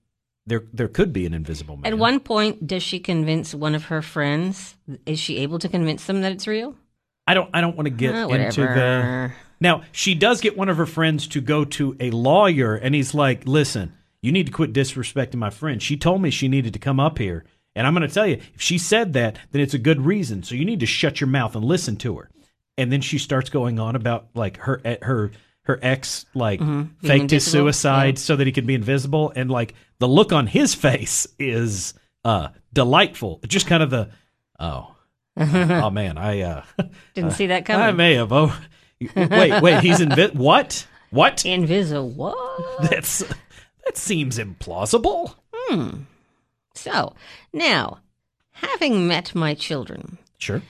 there 0.45 0.63
there 0.73 0.87
could 0.87 1.13
be 1.13 1.25
an 1.25 1.33
invisible 1.33 1.77
man. 1.77 1.91
At 1.93 1.97
one 1.97 2.19
point, 2.19 2.67
does 2.67 2.83
she 2.83 2.99
convince 2.99 3.53
one 3.53 3.75
of 3.75 3.85
her 3.85 4.01
friends? 4.01 4.75
Is 5.05 5.19
she 5.19 5.37
able 5.37 5.57
to 5.59 5.69
convince 5.69 6.05
them 6.05 6.21
that 6.21 6.31
it's 6.31 6.47
real? 6.47 6.75
i 7.27 7.35
don't 7.35 7.49
i 7.53 7.61
don't 7.61 7.75
want 7.77 7.85
to 7.85 7.91
get 7.91 8.15
Ah, 8.15 8.27
into 8.27 8.61
the 8.61 9.31
now 9.61 9.83
she 9.91 10.15
does 10.15 10.41
get 10.41 10.57
one 10.57 10.67
of 10.67 10.77
her 10.77 10.87
friends 10.87 11.27
to 11.27 11.39
go 11.39 11.63
to 11.63 11.95
a 11.99 12.09
lawyer 12.09 12.73
and 12.73 12.95
he's 12.95 13.13
like 13.13 13.45
listen 13.45 13.93
you 14.21 14.31
need 14.31 14.47
to 14.47 14.51
quit 14.51 14.73
disrespecting 14.73 15.35
my 15.35 15.49
friend. 15.51 15.81
She 15.81 15.95
told 15.95 16.21
me 16.21 16.29
she 16.29 16.47
needed 16.49 16.73
to 16.73 16.79
come 16.79 16.99
up 16.99 17.19
here 17.19 17.45
and 17.75 17.85
i'm 17.85 17.93
going 17.93 18.07
to 18.07 18.13
tell 18.13 18.25
you 18.25 18.39
if 18.55 18.61
she 18.61 18.79
said 18.79 19.13
that 19.13 19.37
then 19.51 19.61
it's 19.61 19.75
a 19.75 19.77
good 19.89 20.01
reason. 20.01 20.41
So 20.41 20.55
you 20.55 20.65
need 20.65 20.79
to 20.79 20.87
shut 20.87 21.21
your 21.21 21.27
mouth 21.27 21.55
and 21.55 21.63
listen 21.63 21.95
to 21.97 22.17
her. 22.17 22.29
And 22.79 22.91
then 22.91 23.01
she 23.01 23.19
starts 23.19 23.49
going 23.51 23.77
on 23.79 23.95
about 23.95 24.29
like 24.33 24.57
her 24.57 24.81
her 25.03 25.31
her 25.69 25.79
ex 25.81 26.25
like 26.33 26.59
faked 27.01 27.29
his 27.31 27.45
suicide 27.49 28.17
so 28.17 28.35
that 28.35 28.47
he 28.47 28.51
could 28.51 28.65
be 28.65 28.73
invisible 28.73 29.31
and 29.35 29.49
like 29.51 29.75
the 29.99 30.07
look 30.07 30.33
on 30.33 30.47
his 30.47 30.73
face 30.73 31.27
is 31.37 31.93
uh 32.25 32.47
delightful 32.73 33.39
just 33.47 33.67
kind 33.67 33.83
of 33.83 33.89
the 33.91 34.09
oh 34.59 34.95
oh 35.37 35.89
man 35.91 36.17
i 36.17 36.41
uh 36.41 36.63
Didn't 37.13 37.31
see 37.33 37.47
that 37.47 37.65
coming. 37.65 37.85
I 37.85 37.91
may 37.91 38.15
have. 38.15 38.31
Oh, 38.33 38.57
wait, 39.15 39.61
wait. 39.61 39.79
He's 39.81 39.99
invi- 39.99 40.33
What? 40.35 40.87
What? 41.11 41.45
Invisible. 41.45 42.09
What? 42.09 42.89
That's 42.89 43.19
that 43.85 43.95
seems 43.95 44.37
implausible. 44.37 45.35
Hmm. 45.53 46.01
So 46.75 47.13
now, 47.53 47.99
having 48.51 49.07
met 49.07 49.33
my 49.35 49.53
children, 49.53 50.17
Sure. 50.39 50.61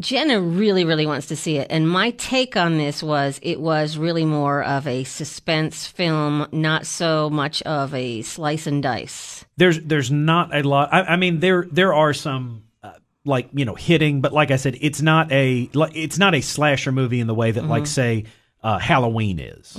Jenna 0.00 0.40
really, 0.40 0.84
really 0.84 1.06
wants 1.06 1.28
to 1.28 1.36
see 1.36 1.56
it. 1.56 1.68
And 1.70 1.88
my 1.88 2.10
take 2.12 2.56
on 2.56 2.76
this 2.76 3.02
was 3.02 3.40
it 3.42 3.60
was 3.60 3.96
really 3.96 4.26
more 4.26 4.62
of 4.62 4.86
a 4.86 5.04
suspense 5.04 5.86
film, 5.86 6.46
not 6.52 6.86
so 6.86 7.30
much 7.30 7.62
of 7.62 7.94
a 7.94 8.20
slice 8.22 8.66
and 8.66 8.82
dice. 8.82 9.44
There's 9.56 9.80
there's 9.80 10.10
not 10.10 10.54
a 10.54 10.62
lot. 10.62 10.92
I, 10.92 11.02
I 11.02 11.16
mean, 11.16 11.40
there 11.40 11.66
there 11.72 11.94
are 11.94 12.12
some 12.12 12.64
uh, 12.82 12.92
like 13.24 13.48
you 13.54 13.64
know 13.64 13.74
hitting, 13.74 14.20
but 14.20 14.34
like 14.34 14.50
I 14.50 14.56
said, 14.56 14.76
it's 14.82 15.00
not 15.00 15.32
a 15.32 15.70
it's 15.72 16.18
not 16.18 16.34
a 16.34 16.42
slasher 16.42 16.92
movie 16.92 17.20
in 17.20 17.26
the 17.26 17.34
way 17.34 17.52
that 17.52 17.64
like 17.64 17.86
say 17.86 18.24
uh, 18.62 18.78
Halloween 18.78 19.40
is. 19.40 19.76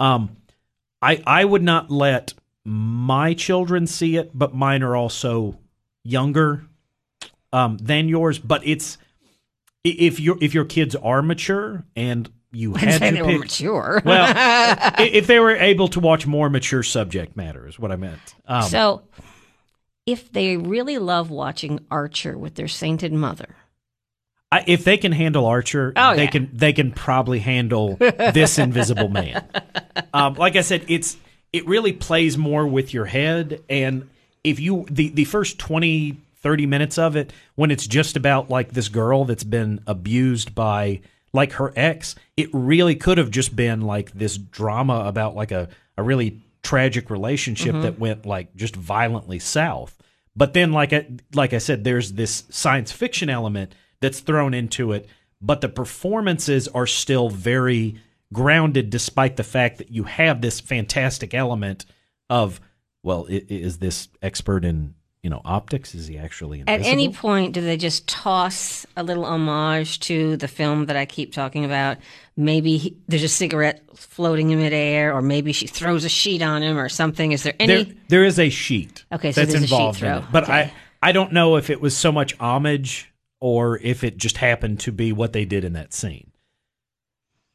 Um, 0.00 0.36
I 1.02 1.22
I 1.26 1.44
would 1.44 1.62
not 1.62 1.90
let 1.90 2.32
my 2.64 3.34
children 3.34 3.86
see 3.86 4.16
it, 4.16 4.30
but 4.32 4.54
mine 4.54 4.82
are 4.82 4.96
also 4.96 5.58
younger 6.02 6.64
um, 7.52 7.76
than 7.76 8.08
yours. 8.08 8.38
But 8.38 8.66
it's 8.66 8.96
if 9.84 10.20
your 10.20 10.36
if 10.40 10.54
your 10.54 10.64
kids 10.64 10.94
are 10.96 11.22
mature 11.22 11.84
and 11.96 12.30
you 12.52 12.74
had 12.74 12.98
say 12.98 13.10
to 13.10 13.16
they 13.16 13.22
were 13.22 13.38
mature. 13.38 14.02
well, 14.04 14.92
if 14.98 15.26
they 15.26 15.38
were 15.38 15.54
able 15.56 15.88
to 15.88 16.00
watch 16.00 16.26
more 16.26 16.50
mature 16.50 16.82
subject 16.82 17.36
matter, 17.36 17.66
is 17.68 17.78
what 17.78 17.92
I 17.92 17.96
meant. 17.96 18.20
Um, 18.46 18.62
so, 18.64 19.02
if 20.06 20.32
they 20.32 20.56
really 20.56 20.98
love 20.98 21.30
watching 21.30 21.80
Archer 21.90 22.36
with 22.36 22.56
their 22.56 22.68
sainted 22.68 23.12
mother, 23.12 23.54
I, 24.50 24.64
if 24.66 24.84
they 24.84 24.96
can 24.96 25.12
handle 25.12 25.46
Archer, 25.46 25.92
Oh, 25.94 26.16
they 26.16 26.24
yeah. 26.24 26.30
can 26.30 26.50
they 26.52 26.72
can 26.72 26.90
probably 26.92 27.38
handle 27.38 27.96
this 28.00 28.58
Invisible 28.58 29.08
Man. 29.08 29.44
Um, 30.12 30.34
like 30.34 30.56
I 30.56 30.62
said, 30.62 30.84
it's 30.88 31.16
it 31.52 31.66
really 31.66 31.92
plays 31.92 32.36
more 32.36 32.66
with 32.66 32.92
your 32.92 33.06
head, 33.06 33.62
and 33.70 34.10
if 34.42 34.58
you 34.58 34.86
the 34.90 35.08
the 35.10 35.24
first 35.24 35.58
20, 35.60 36.16
30 36.42 36.66
minutes 36.66 36.98
of 36.98 37.16
it, 37.16 37.32
when 37.54 37.70
it's 37.70 37.86
just 37.86 38.16
about 38.16 38.50
like 38.50 38.72
this 38.72 38.88
girl 38.88 39.24
that's 39.24 39.44
been 39.44 39.80
abused 39.86 40.54
by 40.54 41.00
like 41.32 41.52
her 41.52 41.72
ex, 41.76 42.14
it 42.36 42.48
really 42.52 42.96
could 42.96 43.18
have 43.18 43.30
just 43.30 43.54
been 43.54 43.82
like 43.82 44.12
this 44.12 44.36
drama 44.36 45.04
about 45.06 45.34
like 45.36 45.52
a 45.52 45.68
a 45.96 46.02
really 46.02 46.40
tragic 46.62 47.10
relationship 47.10 47.72
mm-hmm. 47.72 47.82
that 47.82 47.98
went 47.98 48.26
like 48.26 48.54
just 48.56 48.74
violently 48.74 49.38
south. 49.38 49.96
But 50.36 50.54
then, 50.54 50.72
like 50.72 50.92
I, 50.92 51.06
like 51.34 51.52
I 51.52 51.58
said, 51.58 51.84
there's 51.84 52.12
this 52.12 52.44
science 52.50 52.92
fiction 52.92 53.28
element 53.28 53.74
that's 54.00 54.20
thrown 54.20 54.54
into 54.54 54.92
it, 54.92 55.08
but 55.40 55.60
the 55.60 55.68
performances 55.68 56.68
are 56.68 56.86
still 56.86 57.28
very 57.28 58.00
grounded, 58.32 58.90
despite 58.90 59.36
the 59.36 59.44
fact 59.44 59.78
that 59.78 59.90
you 59.90 60.04
have 60.04 60.40
this 60.40 60.60
fantastic 60.60 61.34
element 61.34 61.84
of, 62.28 62.60
well, 63.02 63.26
is 63.28 63.78
this 63.78 64.08
expert 64.22 64.64
in 64.64 64.94
you 65.22 65.30
know 65.30 65.40
optics? 65.44 65.94
Is 65.94 66.06
he 66.06 66.18
actually 66.18 66.62
at 66.66 66.82
any 66.82 67.12
point 67.12 67.52
do 67.52 67.60
they 67.60 67.76
just 67.76 68.06
toss 68.08 68.86
a 68.96 69.02
little 69.02 69.24
homage 69.24 70.00
to 70.00 70.36
the 70.36 70.48
film 70.48 70.86
that 70.86 70.96
I 70.96 71.04
keep 71.04 71.32
talking 71.32 71.64
about? 71.64 71.98
Maybe 72.36 72.78
he, 72.78 72.96
there's 73.06 73.22
a 73.22 73.28
cigarette 73.28 73.82
floating 73.94 74.50
in 74.50 74.58
midair, 74.58 75.14
or 75.14 75.20
maybe 75.20 75.52
she 75.52 75.66
throws 75.66 76.04
a 76.04 76.08
sheet 76.08 76.40
on 76.40 76.62
him 76.62 76.78
or 76.78 76.88
something. 76.88 77.32
Is 77.32 77.42
there 77.42 77.54
any? 77.60 77.84
there, 77.84 77.94
there 78.08 78.24
is 78.24 78.38
a 78.38 78.48
sheet. 78.48 79.04
Okay, 79.12 79.32
so 79.32 79.42
that's 79.42 79.52
there's 79.52 79.64
a 79.64 79.66
sheet 79.66 79.74
involved 79.74 80.02
in 80.02 80.08
throw. 80.08 80.18
it, 80.18 80.24
but 80.32 80.44
Okay. 80.44 80.52
I 80.52 80.72
I 81.02 81.12
don't 81.12 81.32
know 81.32 81.56
if 81.56 81.70
it 81.70 81.80
was 81.80 81.96
so 81.96 82.12
much 82.12 82.36
homage 82.38 83.12
or 83.40 83.78
if 83.78 84.04
it 84.04 84.16
just 84.16 84.36
happened 84.38 84.80
to 84.80 84.92
be 84.92 85.12
what 85.12 85.32
they 85.32 85.44
did 85.44 85.64
in 85.64 85.72
that 85.74 85.92
scene. 85.92 86.29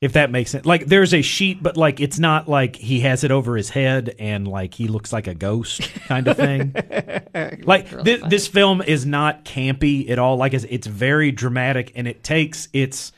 If 0.02 0.14
that 0.14 0.30
makes 0.30 0.52
sense, 0.52 0.66
like 0.66 0.86
there's 0.88 1.14
a 1.14 1.22
sheet, 1.22 1.64
but 1.64 1.78
like 1.78 2.00
it's 2.00 2.20
not 2.20 2.48
like 2.48 2.76
he 2.76 3.00
has 3.00 3.24
it 3.24 3.32
over 3.32 3.56
his 3.56 3.70
head 3.70 4.14
and 4.20 4.48
like 4.48 4.74
he 4.74 4.88
looks 4.88 5.12
like 5.14 5.26
a 5.28 5.34
ghost 5.34 5.82
kind 6.08 6.28
of 6.28 6.36
thing. 6.38 6.74
like 7.64 7.88
thi- 7.88 8.22
this 8.28 8.48
film 8.48 8.82
is 8.82 9.06
not 9.06 9.46
campy 9.46 10.10
at 10.10 10.20
all. 10.20 10.36
Like 10.38 10.54
it's, 10.54 10.66
it's 10.70 10.86
very 10.86 11.32
dramatic 11.32 11.94
and 11.96 12.08
it 12.08 12.24
takes 12.24 12.68
its 12.74 13.14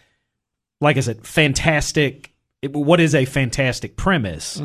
like 0.80 0.98
I 0.98 1.00
said, 1.00 1.26
fantastic. 1.26 2.32
It, 2.62 2.74
what 2.74 3.00
is 3.00 3.16
a 3.16 3.26
fantastic 3.26 3.98
premise? 3.98 4.62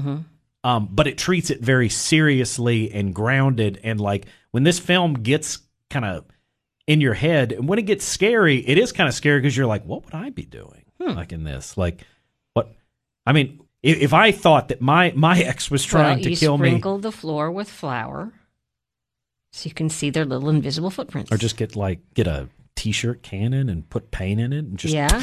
Um, 0.65 0.89
but 0.93 1.07
it 1.07 1.19
treats 1.19 1.51
it 1.51 1.61
very 1.61 1.89
seriously 1.89 2.93
and 2.93 3.15
grounded. 3.15 3.81
And 3.83 4.01
like 4.01 4.27
when 4.53 4.63
this 4.63 4.79
film 4.79 5.15
gets 5.15 5.59
kind 5.91 6.05
of 6.05 6.25
in 6.87 7.01
your 7.01 7.15
head, 7.15 7.53
and 7.53 7.69
when 7.69 7.79
it 7.79 7.83
gets 7.87 8.05
scary, 8.05 8.59
it 8.59 8.79
is 8.79 8.93
kind 8.93 9.09
of 9.09 9.15
scary 9.15 9.41
because 9.41 9.57
you're 9.57 9.67
like, 9.67 9.85
what 9.85 10.05
would 10.05 10.15
I 10.15 10.31
be 10.31 10.45
doing 10.45 10.82
Hmm. 11.03 11.17
like 11.17 11.33
in 11.33 11.45
this? 11.45 11.77
Like, 11.77 12.07
what? 12.55 12.73
I 13.27 13.33
mean, 13.33 13.61
if, 13.83 13.99
if 13.99 14.13
I 14.13 14.33
thought 14.33 14.69
that 14.69 14.81
my 14.81 15.13
my 15.17 15.39
ex 15.41 15.71
was 15.71 15.85
trying 15.85 16.19
well, 16.19 16.25
to 16.25 16.37
kill 16.37 16.59
me, 16.59 16.71
sprinkle 16.71 16.99
the 16.99 17.13
floor 17.13 17.51
with 17.51 17.69
flour, 17.69 18.33
so 19.53 19.69
you 19.69 19.75
can 19.75 19.89
see 19.89 20.11
their 20.11 20.25
little 20.25 20.49
invisible 20.49 20.91
footprints. 20.91 21.33
or 21.33 21.37
just 21.37 21.57
get 21.57 21.77
like 21.77 22.01
get 22.15 22.27
a 22.27 22.49
t-shirt 22.75 23.23
cannon 23.23 23.69
and 23.69 23.89
put 23.91 24.11
paint 24.11 24.41
in 24.41 24.53
it 24.53 24.65
and 24.65 24.79
just 24.79 24.95
Yeah. 24.95 25.23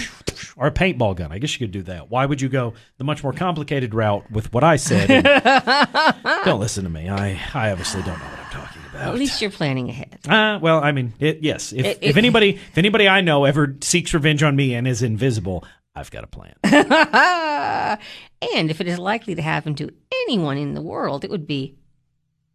or 0.55 0.67
a 0.67 0.71
paintball 0.71 1.15
gun. 1.15 1.31
I 1.31 1.39
guess 1.39 1.53
you 1.59 1.65
could 1.65 1.71
do 1.73 1.81
that. 1.83 2.09
Why 2.09 2.25
would 2.25 2.39
you 2.41 2.47
go 2.47 2.73
the 2.97 3.03
much 3.03 3.23
more 3.23 3.33
complicated 3.33 3.93
route 3.93 4.29
with 4.31 4.53
what 4.53 4.63
I 4.63 4.75
said? 4.75 5.23
don't 6.45 6.59
listen 6.59 6.83
to 6.83 6.89
me. 6.89 7.09
I 7.09 7.39
I 7.53 7.71
obviously 7.71 8.01
don't 8.03 8.19
know 8.19 8.25
what 8.25 8.31
I'm 8.31 8.37
talking 8.37 8.38
At 8.99 9.15
least 9.15 9.41
you're 9.41 9.51
planning 9.51 9.89
ahead. 9.89 10.19
Uh, 10.27 10.59
well, 10.61 10.83
I 10.83 10.91
mean, 10.91 11.13
it, 11.19 11.39
yes. 11.41 11.73
If 11.73 11.85
It- 11.85 11.99
if 12.01 12.17
anybody 12.17 12.55
if 12.55 12.77
anybody 12.77 13.07
I 13.07 13.21
know 13.21 13.45
ever 13.45 13.75
seeks 13.81 14.13
revenge 14.13 14.43
on 14.43 14.55
me 14.55 14.75
and 14.75 14.87
is 14.87 15.01
invisible, 15.01 15.63
I've 15.95 16.11
got 16.11 16.23
a 16.23 16.27
plan. 16.27 16.53
and 16.63 17.99
if 18.71 18.81
it 18.81 18.87
is 18.87 18.99
likely 18.99 19.35
to 19.35 19.41
happen 19.41 19.75
to 19.75 19.89
anyone 20.25 20.57
in 20.57 20.73
the 20.73 20.81
world, 20.81 21.23
it 21.23 21.29
would 21.31 21.47
be 21.47 21.77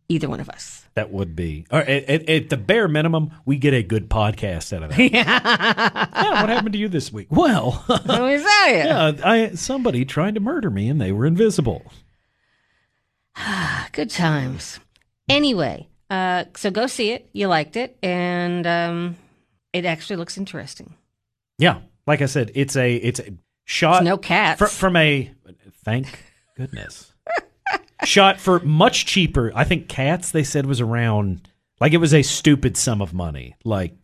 either 0.08 0.28
one 0.28 0.40
of 0.40 0.48
us. 0.50 0.82
That 0.94 1.10
would 1.10 1.34
be. 1.34 1.66
Or 1.72 1.80
at, 1.80 2.04
at, 2.04 2.28
at 2.28 2.50
the 2.50 2.56
bare 2.56 2.86
minimum, 2.88 3.32
we 3.44 3.56
get 3.56 3.74
a 3.74 3.82
good 3.82 4.08
podcast 4.08 4.74
out 4.76 4.84
of 4.84 4.90
that. 4.90 4.98
yeah. 5.12 6.40
What 6.42 6.50
happened 6.50 6.74
to 6.74 6.78
you 6.78 6.88
this 6.88 7.12
week? 7.12 7.26
Well, 7.30 7.84
me 7.88 7.96
tell 8.06 8.28
you. 8.68 8.76
yeah, 8.76 9.12
I 9.24 9.50
somebody 9.54 10.04
tried 10.04 10.34
to 10.34 10.40
murder 10.40 10.70
me 10.70 10.88
and 10.88 11.00
they 11.00 11.10
were 11.10 11.26
invisible. 11.26 11.82
Good 13.92 14.10
times. 14.10 14.78
Anyway, 15.28 15.88
uh, 16.10 16.44
so 16.56 16.70
go 16.70 16.86
see 16.86 17.10
it. 17.10 17.28
You 17.32 17.48
liked 17.48 17.76
it, 17.76 17.96
and 18.02 18.66
um, 18.66 19.16
it 19.72 19.84
actually 19.84 20.16
looks 20.16 20.36
interesting. 20.38 20.94
Yeah, 21.58 21.80
like 22.06 22.22
I 22.22 22.26
said, 22.26 22.50
it's 22.54 22.76
a 22.76 22.94
it's 22.96 23.20
a 23.20 23.34
shot 23.64 23.94
There's 23.94 24.04
no 24.04 24.18
cats. 24.18 24.58
fr- 24.58 24.66
from 24.66 24.96
a 24.96 25.30
thank 25.84 26.06
goodness 26.56 27.12
shot 28.04 28.40
for 28.40 28.60
much 28.60 29.06
cheaper. 29.06 29.52
I 29.54 29.64
think 29.64 29.88
cats 29.88 30.30
they 30.30 30.44
said 30.44 30.66
was 30.66 30.80
around 30.80 31.48
like 31.80 31.92
it 31.92 31.98
was 31.98 32.14
a 32.14 32.22
stupid 32.22 32.76
sum 32.76 33.00
of 33.00 33.14
money. 33.14 33.56
Like 33.64 33.94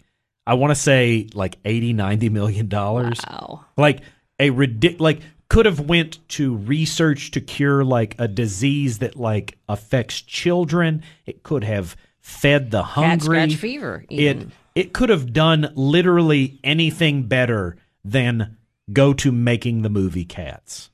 I 0.46 0.54
want 0.54 0.70
to 0.70 0.74
say 0.74 1.28
like 1.34 1.56
80 1.64 1.92
90 1.92 2.28
million 2.30 2.68
dollars. 2.68 3.20
wow. 3.28 3.64
Like 3.76 4.00
a 4.38 4.50
ridic 4.50 5.00
like 5.00 5.20
could 5.50 5.66
have 5.66 5.80
went 5.80 6.26
to 6.30 6.56
research 6.56 7.32
to 7.32 7.40
cure 7.40 7.84
like 7.84 8.14
a 8.18 8.26
disease 8.28 9.00
that 9.00 9.16
like 9.16 9.58
affects 9.68 10.22
children. 10.22 11.02
It 11.26 11.42
could 11.42 11.64
have 11.64 11.96
fed 12.20 12.70
the 12.70 12.82
Cat 12.82 12.90
hungry. 12.92 13.24
scratch 13.24 13.56
fever. 13.56 14.04
It 14.08 14.20
even. 14.36 14.52
it 14.74 14.92
could 14.94 15.10
have 15.10 15.32
done 15.34 15.70
literally 15.74 16.58
anything 16.64 17.24
better 17.24 17.76
than 18.04 18.56
go 18.92 19.12
to 19.12 19.30
making 19.32 19.82
the 19.82 19.90
movie 19.90 20.24
Cats. 20.24 20.88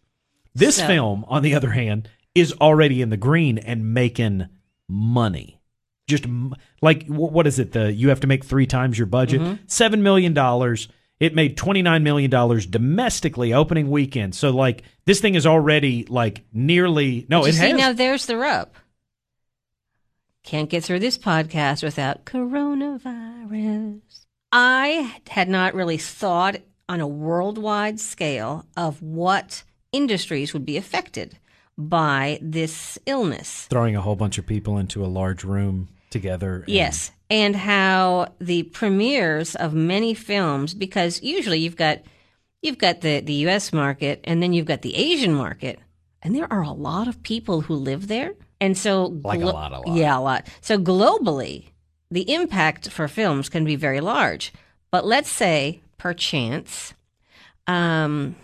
This 0.55 0.77
So- 0.77 0.87
film, 0.87 1.25
on 1.29 1.43
the 1.43 1.55
other 1.55 1.71
hand, 1.71 2.09
is 2.35 2.53
already 2.55 3.03
in 3.03 3.11
the 3.11 3.17
green 3.19 3.59
and 3.59 3.93
making 3.95 4.49
money. 4.89 5.61
Just 6.09 6.25
like 6.81 7.07
what 7.09 7.47
is 7.47 7.59
it? 7.59 7.73
The 7.73 7.93
you 7.93 8.09
have 8.09 8.21
to 8.21 8.27
make 8.27 8.45
three 8.45 8.67
times 8.67 8.97
your 8.97 9.07
budget. 9.07 9.41
Mm-hmm. 9.43 9.63
Seven 9.67 10.03
million 10.03 10.33
dollars. 10.33 10.89
It 11.19 11.35
made 11.35 11.57
twenty 11.57 11.83
nine 11.83 12.03
million 12.03 12.31
dollars 12.31 12.67
domestically 12.67 13.53
opening 13.53 13.91
weekend. 13.91 14.35
So 14.35 14.51
like 14.51 14.83
this 15.07 15.21
thing 15.21 15.35
is 15.35 15.47
already 15.47 16.05
like 16.05 16.45
nearly 16.53 17.27
no. 17.29 17.43
you 17.43 17.49
it 17.49 17.53
see, 17.55 17.71
has 17.71 17.79
now 17.79 17.93
there's 17.93 18.27
the 18.27 18.37
rub. 18.37 18.69
Can't 20.43 20.71
get 20.71 20.85
through 20.85 21.01
this 21.01 21.19
podcast 21.19 21.83
without 21.83 22.25
coronavirus. 22.25 24.01
I 24.53 25.17
had 25.29 25.49
not 25.49 25.75
really 25.75 25.99
thought 25.99 26.57
on 26.89 27.01
a 27.01 27.07
worldwide 27.09 27.99
scale 27.99 28.65
of 28.77 29.03
what 29.03 29.65
industries 29.93 30.53
would 30.53 30.65
be 30.65 30.77
affected 30.77 31.39
by 31.77 32.39
this 32.41 32.99
illness. 33.07 33.67
throwing 33.69 33.97
a 33.97 34.01
whole 34.01 34.17
bunch 34.17 34.39
of 34.39 34.47
people 34.47 34.79
into 34.79 35.05
a 35.05 35.09
large 35.09 35.45
room 35.45 35.89
together. 36.11 36.65
Yes, 36.67 37.11
and 37.31 37.57
how 37.57 38.35
the 38.41 38.65
premieres 38.65 39.55
of 39.57 39.75
many 39.75 40.15
films 40.15 40.75
because 40.75 41.23
usually 41.23 41.59
you've 41.59 41.77
got 41.77 41.99
you've 42.63 42.79
got 42.79 43.01
the 43.01 43.21
the 43.21 43.35
US 43.49 43.73
market 43.73 44.21
and 44.25 44.43
then 44.43 44.53
you've 44.53 44.67
got 44.67 44.83
the 44.83 44.95
Asian 44.97 45.35
market 45.35 45.79
and 46.23 46.35
there 46.35 46.51
are 46.53 46.63
a 46.63 46.73
lot 46.73 47.09
of 47.09 47.23
people 47.23 47.61
who 47.63 47.75
live 47.75 48.09
there. 48.09 48.35
And 48.61 48.77
so 48.77 49.19
Like 49.23 49.41
a 49.41 49.47
lot, 49.47 49.73
a 49.73 49.81
lot. 49.81 49.97
Yeah, 49.97 50.19
a 50.19 50.21
lot. 50.21 50.49
So 50.61 50.79
globally, 50.79 51.67
the 52.11 52.33
impact 52.33 52.91
for 52.91 53.07
films 53.07 53.49
can 53.49 53.65
be 53.65 53.77
very 53.77 54.01
large. 54.01 54.53
But 54.91 55.05
let's 55.05 55.31
say 55.31 55.81
perchance 55.99 56.95
um 57.67 58.37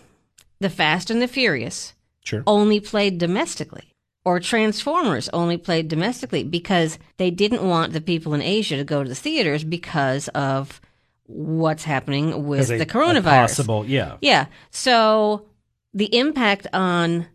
The 0.59 0.69
Fast 0.69 1.09
and 1.09 1.21
the 1.21 1.27
Furious 1.27 1.93
Sure. 2.23 2.43
only 2.47 2.79
played 2.79 3.17
domestically 3.17 3.92
or 4.25 4.39
Transformers 4.39 5.29
only 5.33 5.57
played 5.57 5.87
domestically 5.87 6.43
because 6.43 6.97
they 7.17 7.29
didn't 7.31 7.67
want 7.67 7.93
the 7.93 8.01
people 8.01 8.33
in 8.33 8.41
Asia 8.41 8.77
to 8.77 8.83
go 8.83 9.03
to 9.03 9.09
the 9.09 9.15
theaters 9.15 9.63
because 9.63 10.27
of 10.29 10.79
what's 11.25 11.83
happening 11.83 12.45
with 12.47 12.67
the 12.67 12.81
a 12.81 12.85
coronavirus. 12.85 13.23
possible, 13.23 13.85
yeah. 13.85 14.17
Yeah. 14.21 14.45
So 14.71 15.45
the 15.93 16.15
impact 16.17 16.67
on 16.73 17.27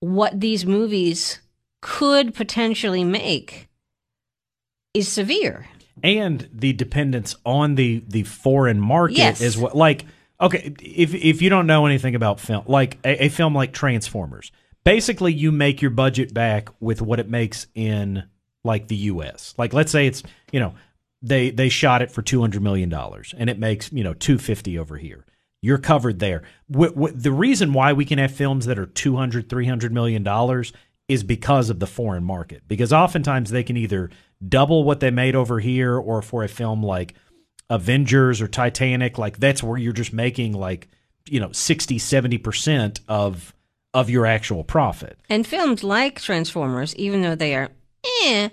what 0.00 0.38
these 0.40 0.64
movies 0.66 1.40
could 1.82 2.34
potentially 2.34 3.04
make 3.04 3.68
is 4.94 5.08
severe. 5.08 5.66
and 6.02 6.48
the 6.52 6.72
dependence 6.72 7.36
on 7.44 7.74
the 7.74 8.02
the 8.08 8.22
foreign 8.24 8.80
market 8.80 9.16
Yes. 9.18 9.40
is 9.40 9.56
what 9.58 9.76
like 9.76 10.04
okay 10.40 10.72
if 10.82 11.14
if 11.14 11.42
you 11.42 11.50
don't 11.50 11.66
know 11.66 11.84
anything 11.86 12.14
about 12.14 12.40
film 12.40 12.64
like 12.66 12.98
a, 13.04 13.24
a 13.26 13.28
film 13.28 13.54
like 13.54 13.72
transformers 13.72 14.50
basically 14.84 15.32
you 15.32 15.52
make 15.52 15.82
your 15.82 15.90
budget 15.90 16.32
back 16.34 16.68
with 16.80 17.02
what 17.02 17.20
it 17.20 17.28
makes 17.28 17.66
in 17.74 18.24
like 18.64 18.88
the 18.88 18.96
us 18.96 19.54
like 19.56 19.72
let's 19.72 19.90
say 19.92 20.06
it's 20.06 20.22
you 20.52 20.60
know 20.60 20.74
they 21.22 21.50
they 21.50 21.68
shot 21.68 22.02
it 22.02 22.10
for 22.10 22.22
200 22.22 22.62
million 22.62 22.88
dollars 22.88 23.34
and 23.36 23.50
it 23.50 23.58
makes 23.58 23.92
you 23.92 24.04
know 24.04 24.14
250 24.14 24.78
over 24.78 24.96
here. 24.96 25.24
You're 25.62 25.78
covered 25.78 26.20
there. 26.20 26.42
The 26.70 27.32
reason 27.32 27.74
why 27.74 27.92
we 27.92 28.06
can 28.06 28.18
have 28.18 28.32
films 28.32 28.64
that 28.64 28.78
are 28.78 28.86
200 28.86 29.50
300 29.50 29.92
million 29.92 30.22
dollars 30.22 30.72
is 31.06 31.22
because 31.22 31.68
of 31.68 31.80
the 31.80 31.86
foreign 31.86 32.24
market. 32.24 32.62
Because 32.66 32.92
oftentimes 32.92 33.50
they 33.50 33.64
can 33.64 33.76
either 33.76 34.10
double 34.46 34.84
what 34.84 35.00
they 35.00 35.10
made 35.10 35.36
over 35.36 35.58
here 35.60 35.96
or 35.96 36.22
for 36.22 36.44
a 36.44 36.48
film 36.48 36.82
like 36.82 37.14
Avengers 37.68 38.40
or 38.40 38.48
Titanic 38.48 39.18
like 39.18 39.38
that's 39.38 39.62
where 39.62 39.76
you're 39.76 39.92
just 39.92 40.12
making 40.12 40.54
like 40.54 40.88
you 41.28 41.38
know 41.38 41.52
60 41.52 41.98
70% 41.98 43.00
of 43.06 43.54
of 43.94 44.08
your 44.10 44.26
actual 44.26 44.64
profit. 44.64 45.18
And 45.28 45.46
films 45.46 45.82
like 45.82 46.20
Transformers, 46.20 46.94
even 46.96 47.22
though 47.22 47.34
they 47.34 47.54
are 47.54 47.70
eh, 48.24 48.48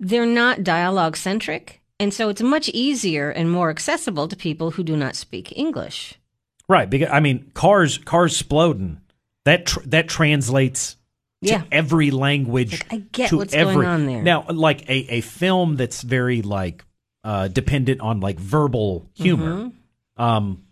they're 0.00 0.26
not 0.26 0.62
dialogue 0.64 1.16
centric. 1.16 1.80
And 2.00 2.12
so 2.12 2.28
it's 2.28 2.42
much 2.42 2.68
easier 2.70 3.30
and 3.30 3.50
more 3.50 3.70
accessible 3.70 4.28
to 4.28 4.36
people 4.36 4.72
who 4.72 4.82
do 4.82 4.96
not 4.96 5.14
speak 5.16 5.56
English. 5.56 6.14
Right, 6.68 6.88
because 6.90 7.08
I 7.10 7.20
mean 7.20 7.50
cars 7.54 7.98
cars 7.98 8.32
exploding 8.32 9.00
that 9.44 9.66
tr- 9.66 9.80
that 9.86 10.08
translates 10.08 10.94
to 11.42 11.50
Yeah. 11.50 11.62
every 11.70 12.10
language. 12.10 12.72
Like, 12.72 12.92
I 12.92 12.96
get 13.12 13.28
to 13.30 13.36
what's 13.36 13.54
going 13.54 13.84
on 13.86 14.06
there. 14.06 14.22
Now, 14.22 14.46
like 14.48 14.88
a, 14.88 15.14
a 15.14 15.20
film 15.20 15.76
that's 15.76 16.02
very 16.02 16.42
like 16.42 16.84
uh, 17.22 17.48
dependent 17.48 18.00
on 18.00 18.20
like 18.20 18.38
verbal 18.38 19.08
humor, 19.14 19.70
Mm-hmm. 19.70 20.22
um, 20.22 20.63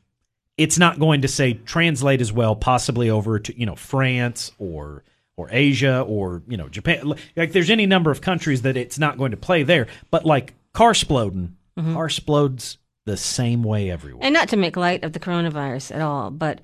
it's 0.63 0.79
not 0.79 0.99
going 0.99 1.23
to 1.23 1.29
say 1.29 1.55
translate 1.55 2.21
as 2.21 2.33
well, 2.33 2.55
possibly 2.57 3.11
over 3.11 3.39
to 3.39 3.59
you 3.59 3.67
know 3.67 3.77
France 3.77 4.53
or 4.59 5.03
or 5.37 5.49
Asia 5.51 6.01
or 6.03 6.43
you 6.47 6.57
know 6.57 6.69
Japan. 6.69 7.15
Like, 7.37 7.53
there's 7.53 7.71
any 7.71 7.87
number 7.87 8.11
of 8.11 8.21
countries 8.21 8.63
that 8.63 8.77
it's 8.77 8.99
not 8.99 9.19
going 9.19 9.31
to 9.33 9.37
play 9.37 9.63
there. 9.63 9.87
But 10.11 10.25
like 10.25 10.55
car 10.73 10.93
sploding, 10.93 11.53
Mm-hmm. 11.79 11.95
car 11.95 12.09
splodes 12.09 12.77
the 13.07 13.17
same 13.17 13.63
way 13.63 13.91
everywhere. 13.91 14.23
And 14.23 14.35
not 14.35 14.51
to 14.51 14.59
make 14.59 14.77
light 14.77 15.05
of 15.05 15.15
the 15.15 15.21
coronavirus 15.21 15.95
at 15.95 16.03
all, 16.03 16.31
but 16.31 16.61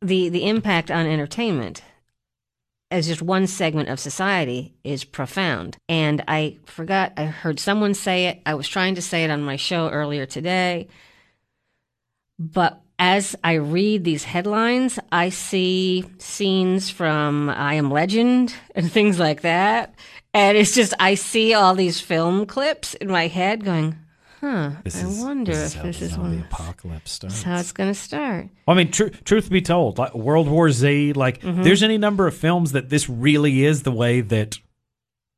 the 0.00 0.28
the 0.28 0.46
impact 0.48 0.88
on 0.90 1.04
entertainment 1.06 1.82
as 2.92 3.08
just 3.08 3.20
one 3.22 3.48
segment 3.48 3.88
of 3.88 3.98
society 3.98 4.72
is 4.84 5.02
profound. 5.02 5.76
And 5.88 6.22
I 6.28 6.58
forgot 6.64 7.12
I 7.16 7.24
heard 7.24 7.58
someone 7.58 7.94
say 7.94 8.26
it. 8.26 8.40
I 8.46 8.54
was 8.54 8.68
trying 8.68 8.94
to 8.94 9.02
say 9.02 9.24
it 9.24 9.30
on 9.30 9.42
my 9.42 9.56
show 9.56 9.90
earlier 9.90 10.26
today. 10.26 10.86
But 12.38 12.80
as 12.98 13.34
I 13.42 13.54
read 13.54 14.04
these 14.04 14.24
headlines, 14.24 14.98
I 15.10 15.28
see 15.30 16.04
scenes 16.18 16.90
from 16.90 17.50
I 17.50 17.74
Am 17.74 17.90
Legend 17.90 18.54
and 18.74 18.90
things 18.96 19.18
like 19.18 19.42
that. 19.42 19.94
And 20.32 20.56
it's 20.56 20.74
just 20.74 20.94
I 20.98 21.14
see 21.14 21.54
all 21.54 21.74
these 21.74 22.00
film 22.00 22.46
clips 22.46 22.94
in 22.94 23.08
my 23.08 23.28
head 23.28 23.64
going, 23.64 23.96
huh, 24.40 24.72
I 24.84 25.06
wonder 25.22 25.52
if 25.52 25.80
this 25.82 26.02
is 26.02 26.18
one 26.18 26.40
apocalypse 26.50 27.12
starts. 27.12 27.34
that's 27.36 27.44
how 27.44 27.58
it's 27.58 27.72
going 27.72 27.90
to 27.90 27.98
start. 27.98 28.48
I 28.66 28.74
mean, 28.74 28.90
tr- 28.90 29.08
truth 29.24 29.48
be 29.48 29.62
told, 29.62 29.96
like 29.98 30.12
World 30.14 30.48
War 30.48 30.70
Z, 30.70 31.12
like 31.14 31.40
Mm-hmm. 31.40 31.62
there's 31.62 31.82
any 31.84 31.98
number 31.98 32.26
of 32.26 32.34
films 32.36 32.72
that 32.72 32.88
this 32.90 33.08
really 33.08 33.64
is 33.64 33.84
the 33.84 33.92
way 33.92 34.20
that 34.22 34.58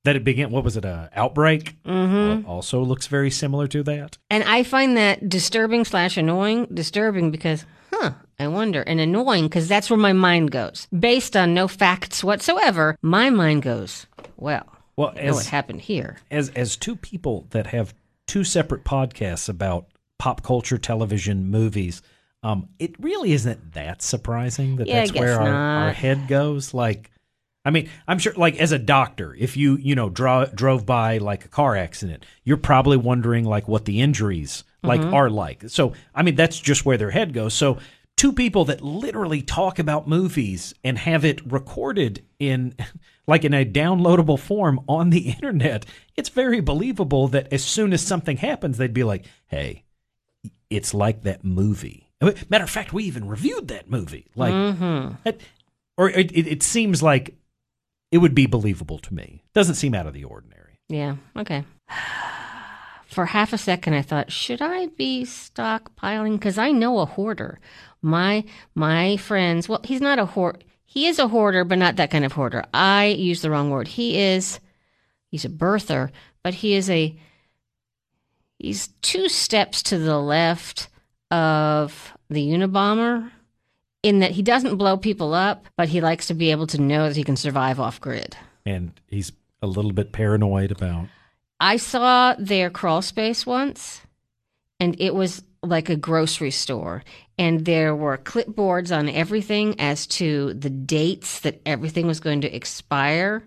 that 0.07 0.17
it 0.17 0.25
began. 0.25 0.51
What 0.51 0.65
was 0.65 0.77
it? 0.77 0.85
A 0.85 1.11
outbreak. 1.15 1.77
Mm-hmm. 1.85 2.49
Also 2.49 2.81
looks 2.81 3.09
very 3.09 3.31
similar 3.31 3.67
to 3.69 3.83
that. 3.83 4.17
And 4.31 4.45
I 4.45 4.63
find 4.63 4.97
that 4.97 5.29
disturbing 5.29 5.85
slash 5.85 6.17
annoying. 6.17 6.67
Disturbing 6.73 7.31
because, 7.31 7.67
huh, 7.93 8.13
I 8.39 8.47
wonder. 8.49 8.83
And 8.83 9.01
annoying 9.01 9.45
because 9.45 9.69
that's 9.69 9.91
where 9.91 9.99
my 9.99 10.13
mind 10.13 10.53
goes. 10.53 10.87
Based 10.97 11.37
on 11.37 11.55
no 11.55 11.67
facts 11.69 12.23
whatsoever, 12.25 12.97
my 13.03 13.31
mind 13.31 13.63
goes, 13.63 14.07
well, 14.37 14.67
Well, 14.97 15.13
know 15.15 15.35
what 15.35 15.47
happened 15.47 15.81
here. 15.81 16.19
as 16.31 16.51
as 16.51 16.77
two 16.77 16.95
people 16.97 17.47
that 17.51 17.67
have 17.67 17.93
two 18.27 18.45
separate 18.45 18.85
podcasts 18.85 19.49
about 19.49 19.87
pop 20.19 20.43
culture, 20.43 20.79
television, 20.79 21.51
movies. 21.51 22.01
Um, 22.43 22.69
it 22.79 22.95
really 23.01 23.33
isn't 23.33 23.73
that 23.73 24.03
surprising 24.03 24.77
that 24.77 24.87
Yeah, 24.87 25.01
that's 25.01 25.13
where 25.19 25.41
our, 25.41 25.49
our 25.87 25.93
head 25.93 26.29
goes. 26.29 26.73
Like, 26.73 27.11
I 27.67 27.71
mean, 27.71 27.91
I'm 28.09 28.19
sure, 28.19 28.33
like, 28.35 28.57
as 28.61 28.73
a 28.73 28.79
doctor, 28.79 29.35
if 29.39 29.57
you, 29.57 29.77
you 29.77 29.95
know, 29.95 30.09
draw, 30.09 30.45
drove 30.47 30.87
by 30.87 31.19
like 31.19 31.45
a 31.45 31.49
car 31.49 31.77
accident, 31.77 32.25
you're 32.45 32.57
probably 32.57 32.97
wondering, 32.97 33.45
like, 33.45 33.67
what 33.69 33.85
the 33.85 34.01
injuries 34.01 34.65
like 34.83 35.01
Mm-hmm. 35.01 35.15
are 35.15 35.29
like. 35.29 35.65
So, 35.69 35.93
I 36.15 36.23
mean, 36.23 36.37
that's 36.37 36.59
just 36.61 36.87
where 36.87 36.97
their 36.97 37.11
head 37.11 37.33
goes. 37.35 37.55
So, 37.55 37.79
two 38.17 38.33
people 38.33 38.65
that 38.67 38.81
literally 38.83 39.43
talk 39.43 39.79
about 39.79 40.09
movies 40.09 40.73
and 40.85 40.97
have 40.97 41.25
it 41.25 41.45
recorded 41.51 42.25
in 42.39 42.75
like 43.27 43.45
in 43.45 43.53
a 43.53 43.65
downloadable 43.65 44.39
form 44.39 44.81
on 44.89 45.11
the 45.11 45.31
internet, 45.31 45.85
it's 46.17 46.29
very 46.29 46.61
believable 46.61 47.27
that 47.29 47.53
as 47.53 47.65
soon 47.65 47.93
as 47.93 48.01
something 48.01 48.37
happens, 48.37 48.79
they'd 48.79 48.95
be 48.95 49.03
like, 49.05 49.25
"Hey, 49.49 49.83
it's 50.71 50.95
like 50.95 51.25
that 51.25 51.45
movie." 51.45 52.11
Matter 52.49 52.65
of 52.65 52.71
fact, 52.71 52.93
we 52.93 53.05
even 53.05 53.27
reviewed 53.29 53.69
that 53.69 53.91
movie. 53.91 54.29
Like, 54.37 54.55
it- 55.25 55.41
or 55.99 56.11
it, 56.11 56.31
it, 56.33 56.47
it 56.47 56.63
seems 56.63 57.03
like 57.03 57.35
it 58.11 58.19
would 58.19 58.35
be 58.35 58.47
believable 58.47 58.99
to 58.99 59.15
me. 59.15 59.43
Doesn't 59.55 59.75
seem 59.75 59.95
out 59.95 60.07
of 60.07 60.15
the 60.15 60.25
ordinary. 60.25 60.81
Yeah. 60.89 61.17
Okay. 61.37 61.65
For 63.07 63.27
half 63.27 63.53
a 63.53 63.59
second, 63.59 63.95
I 63.95 64.03
thought, 64.03 64.33
should 64.33 64.61
I 64.61 64.87
be 64.89 65.25
stockpiling? 65.25 66.33
Because 66.33 66.59
I 66.59 66.71
know 66.71 66.99
a 66.99 67.07
hoarder. 67.07 67.61
My 68.03 68.45
my 68.75 69.17
friends. 69.17 69.69
Well, 69.69 69.81
he's 69.85 70.01
not 70.01 70.19
a 70.19 70.27
hoard. 70.27 70.65
He 70.85 71.07
is 71.07 71.19
a 71.19 71.29
hoarder, 71.29 71.65
but 71.65 71.79
not 71.79 71.97
that 71.97 72.11
kind 72.11 72.25
of 72.25 72.33
hoarder. 72.33 72.65
I 72.73 73.07
used 73.07 73.43
the 73.43 73.51
wrong 73.51 73.71
word. 73.71 73.89
He 73.89 74.19
is. 74.19 74.61
He's 75.31 75.45
a 75.45 75.49
birther, 75.49 76.11
but 76.43 76.55
he 76.55 76.75
is 76.75 76.89
a. 76.91 77.19
He's 78.59 78.89
two 79.03 79.29
steps 79.29 79.83
to 79.85 79.99
the 79.99 80.19
left 80.19 80.89
of 81.31 82.13
the 82.31 82.49
Unabomber, 82.49 83.31
in 84.07 84.21
that 84.21 84.31
he 84.31 84.43
doesn't 84.43 84.77
blow 84.77 84.97
people 84.97 85.35
up, 85.35 85.67
but 85.77 85.89
he 85.89 86.01
likes 86.01 86.29
to 86.29 86.35
be 86.35 86.53
able 86.53 86.69
to 86.69 86.81
know 86.81 87.09
that 87.09 87.17
he 87.17 87.25
can 87.25 87.35
survive 87.35 87.81
off 87.81 88.01
grid. 88.01 88.37
And 88.65 88.93
he's 89.09 89.33
a 89.61 89.67
little 89.67 89.93
bit 89.93 90.13
paranoid 90.13 90.71
about. 90.71 91.09
I 91.59 91.77
saw 91.77 92.37
their 92.39 92.71
crawl 92.71 93.03
space 93.03 93.45
once, 93.45 94.01
and 94.79 94.95
it 95.01 95.13
was 95.13 95.43
like 95.61 95.89
a 95.89 95.97
grocery 95.97 96.53
store. 96.53 97.03
And 97.37 97.65
there 97.65 97.97
were 97.97 98.17
clipboards 98.17 98.97
on 98.97 99.09
everything 99.09 99.81
as 99.81 100.07
to 100.19 100.55
the 100.55 100.71
dates 100.71 101.41
that 101.41 101.61
everything 101.67 102.07
was 102.07 102.21
going 102.21 102.43
to 102.43 102.55
expire. 102.55 103.43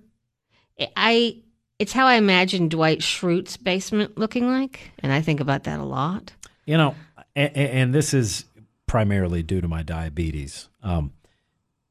I 0.97 1.37
it's 1.79 1.93
how 1.93 2.05
I 2.05 2.15
imagine 2.15 2.67
Dwight 2.67 3.01
Schrute's 3.01 3.55
basement 3.55 4.17
looking 4.17 4.49
like, 4.49 4.91
and 4.99 5.13
I 5.13 5.21
think 5.21 5.39
about 5.39 5.63
that 5.63 5.79
a 5.79 5.85
lot. 5.85 6.33
You 6.65 6.75
know, 6.75 6.95
and, 7.37 7.55
and 7.55 7.93
this 7.95 8.13
is 8.13 8.43
primarily 8.89 9.43
due 9.43 9.61
to 9.61 9.67
my 9.67 9.83
diabetes. 9.83 10.67
Um, 10.81 11.13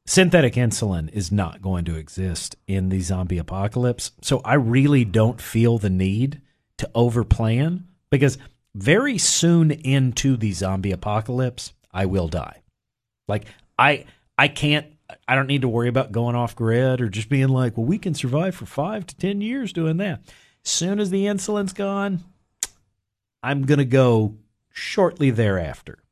synthetic 0.04 0.54
insulin 0.54 1.08
is 1.12 1.30
not 1.30 1.62
going 1.62 1.84
to 1.84 1.94
exist 1.94 2.56
in 2.66 2.88
the 2.88 3.00
zombie 3.00 3.38
apocalypse. 3.38 4.10
So 4.20 4.40
I 4.44 4.54
really 4.54 5.04
don't 5.04 5.40
feel 5.40 5.78
the 5.78 5.90
need 5.90 6.42
to 6.78 6.90
overplan 6.96 7.84
because 8.10 8.36
very 8.74 9.16
soon 9.16 9.70
into 9.70 10.36
the 10.36 10.52
zombie 10.52 10.90
apocalypse, 10.90 11.72
I 11.92 12.06
will 12.06 12.26
die. 12.26 12.62
Like 13.28 13.44
I 13.78 14.04
I 14.36 14.48
can't 14.48 14.86
I 15.26 15.36
don't 15.36 15.46
need 15.46 15.62
to 15.62 15.68
worry 15.68 15.88
about 15.88 16.10
going 16.10 16.34
off 16.34 16.56
grid 16.56 17.00
or 17.00 17.08
just 17.08 17.28
being 17.28 17.48
like, 17.48 17.76
well, 17.76 17.86
we 17.86 17.98
can 17.98 18.14
survive 18.14 18.56
for 18.56 18.66
five 18.66 19.06
to 19.06 19.16
ten 19.16 19.40
years 19.40 19.72
doing 19.72 19.98
that. 19.98 20.22
Soon 20.64 20.98
as 20.98 21.10
the 21.10 21.26
insulin's 21.26 21.72
gone, 21.72 22.24
I'm 23.40 23.62
gonna 23.62 23.84
go 23.84 24.34
shortly 24.72 25.30
thereafter. 25.30 26.02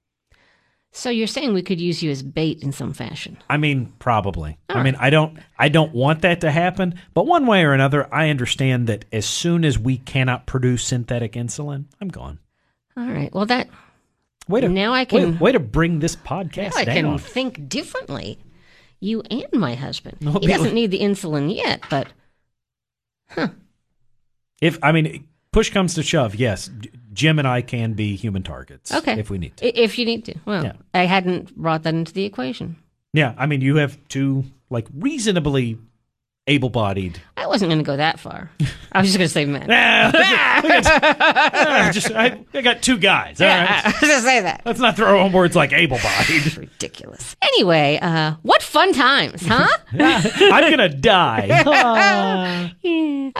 So 0.96 1.10
you're 1.10 1.26
saying 1.26 1.52
we 1.52 1.60
could 1.60 1.78
use 1.78 2.02
you 2.02 2.10
as 2.10 2.22
bait 2.22 2.62
in 2.62 2.72
some 2.72 2.94
fashion? 2.94 3.36
I 3.50 3.58
mean, 3.58 3.92
probably. 3.98 4.56
I 4.70 4.82
mean, 4.82 4.96
I 4.98 5.10
don't 5.10 5.38
I 5.58 5.68
don't 5.68 5.94
want 5.94 6.22
that 6.22 6.40
to 6.40 6.50
happen, 6.50 6.94
but 7.12 7.26
one 7.26 7.44
way 7.46 7.64
or 7.64 7.74
another, 7.74 8.08
I 8.12 8.30
understand 8.30 8.86
that 8.86 9.04
as 9.12 9.26
soon 9.26 9.66
as 9.66 9.78
we 9.78 9.98
cannot 9.98 10.46
produce 10.46 10.84
synthetic 10.84 11.32
insulin, 11.32 11.84
I'm 12.00 12.08
gone. 12.08 12.38
All 12.96 13.06
right. 13.06 13.30
Well, 13.34 13.44
that 13.44 13.68
Way 14.48 14.62
to 14.62 14.68
Now 14.70 14.94
I 14.94 15.04
can- 15.04 15.38
way, 15.38 15.52
to 15.52 15.60
bring 15.60 15.98
this 15.98 16.16
podcast 16.16 16.74
now 16.74 16.80
I 16.80 16.84
can 16.86 17.18
think 17.18 17.68
differently. 17.68 18.38
You 18.98 19.20
and 19.30 19.52
my 19.52 19.74
husband. 19.74 20.16
He 20.40 20.46
doesn't 20.46 20.72
need 20.72 20.90
the 20.92 21.00
insulin 21.00 21.54
yet, 21.54 21.82
but 21.90 22.08
If 24.62 24.78
I 24.82 24.92
mean, 24.92 25.28
push 25.52 25.68
comes 25.70 25.92
to 25.94 26.02
shove, 26.02 26.34
yes, 26.34 26.70
Jim 27.16 27.38
and 27.38 27.48
I 27.48 27.62
can 27.62 27.94
be 27.94 28.14
human 28.14 28.42
targets. 28.42 28.92
Okay. 28.92 29.18
if 29.18 29.30
we 29.30 29.38
need 29.38 29.56
to. 29.56 29.66
If 29.82 29.98
you 29.98 30.04
need 30.04 30.24
to. 30.26 30.34
Well, 30.44 30.62
Yeah. 30.64 30.72
I 30.94 31.06
hadn't 31.06 31.56
brought 31.56 31.82
that 31.84 31.94
into 31.94 32.12
the 32.12 32.24
equation. 32.24 32.76
Yeah, 33.12 33.34
I 33.38 33.46
mean, 33.46 33.62
you 33.62 33.76
have 33.76 33.98
two 34.08 34.44
like 34.70 34.86
reasonably 34.94 35.78
able-bodied. 36.48 37.18
I 37.36 37.46
wasn't 37.48 37.70
going 37.70 37.78
to 37.80 37.84
go 37.84 37.96
that 37.96 38.20
far. 38.20 38.50
I 38.92 39.00
was 39.00 39.08
just 39.08 39.18
going 39.18 39.26
to 39.26 39.32
say 39.32 39.46
men. 39.46 39.68
I 39.70 40.62
got, 40.62 41.92
just 41.94 42.12
I, 42.12 42.44
I 42.54 42.60
got 42.62 42.82
two 42.82 42.98
guys. 42.98 43.40
All 43.40 43.46
Yeah, 43.48 43.64
right. 43.64 43.84
I 43.86 43.88
was 43.88 44.00
going 44.00 44.20
to 44.20 44.22
say 44.22 44.40
that. 44.42 44.62
Let's 44.64 44.78
not 44.78 44.94
throw 44.96 45.20
on 45.24 45.32
words 45.32 45.56
like 45.56 45.72
able-bodied. 45.72 46.56
Ridiculous. 46.56 47.34
Anyway, 47.42 47.98
uh, 48.00 48.34
what 48.42 48.62
fun 48.62 48.92
times, 48.92 49.44
huh? 49.44 49.66
I'm 49.92 50.70
gonna 50.70 50.88
die. 50.88 51.62
Ah. 51.66 52.72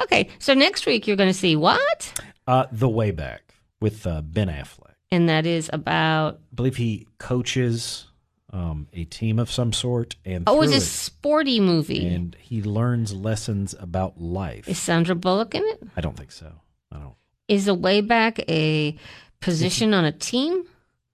Okay, 0.02 0.28
so 0.38 0.54
next 0.54 0.86
week 0.86 1.06
you're 1.06 1.16
going 1.16 1.30
to 1.32 1.38
see 1.38 1.54
what? 1.54 2.20
uh, 2.48 2.66
the 2.72 2.88
way 2.88 3.10
back 3.10 3.45
with 3.80 4.06
uh, 4.06 4.22
Ben 4.22 4.48
Affleck. 4.48 4.94
And 5.10 5.28
that 5.28 5.46
is 5.46 5.70
about, 5.72 6.40
I 6.52 6.54
believe 6.54 6.76
he 6.76 7.06
coaches 7.18 8.06
um, 8.52 8.88
a 8.92 9.04
team 9.04 9.38
of 9.38 9.50
some 9.50 9.72
sort, 9.72 10.16
and 10.24 10.44
oh, 10.46 10.62
it's 10.62 10.74
a 10.74 10.80
sporty 10.80 11.60
movie. 11.60 12.06
and 12.06 12.36
he 12.40 12.62
learns 12.62 13.12
lessons 13.12 13.74
about 13.78 14.20
life. 14.20 14.68
Is 14.68 14.78
Sandra 14.78 15.14
Bullock 15.14 15.54
in 15.54 15.62
it? 15.62 15.82
I 15.96 16.00
don't 16.00 16.16
think 16.16 16.32
so. 16.32 16.52
I 16.90 16.98
don't. 16.98 17.14
Is 17.48 17.68
a 17.68 17.74
way 17.74 18.00
back 18.00 18.40
a 18.48 18.96
position 19.40 19.94
on 19.94 20.04
a 20.04 20.12
team? 20.12 20.64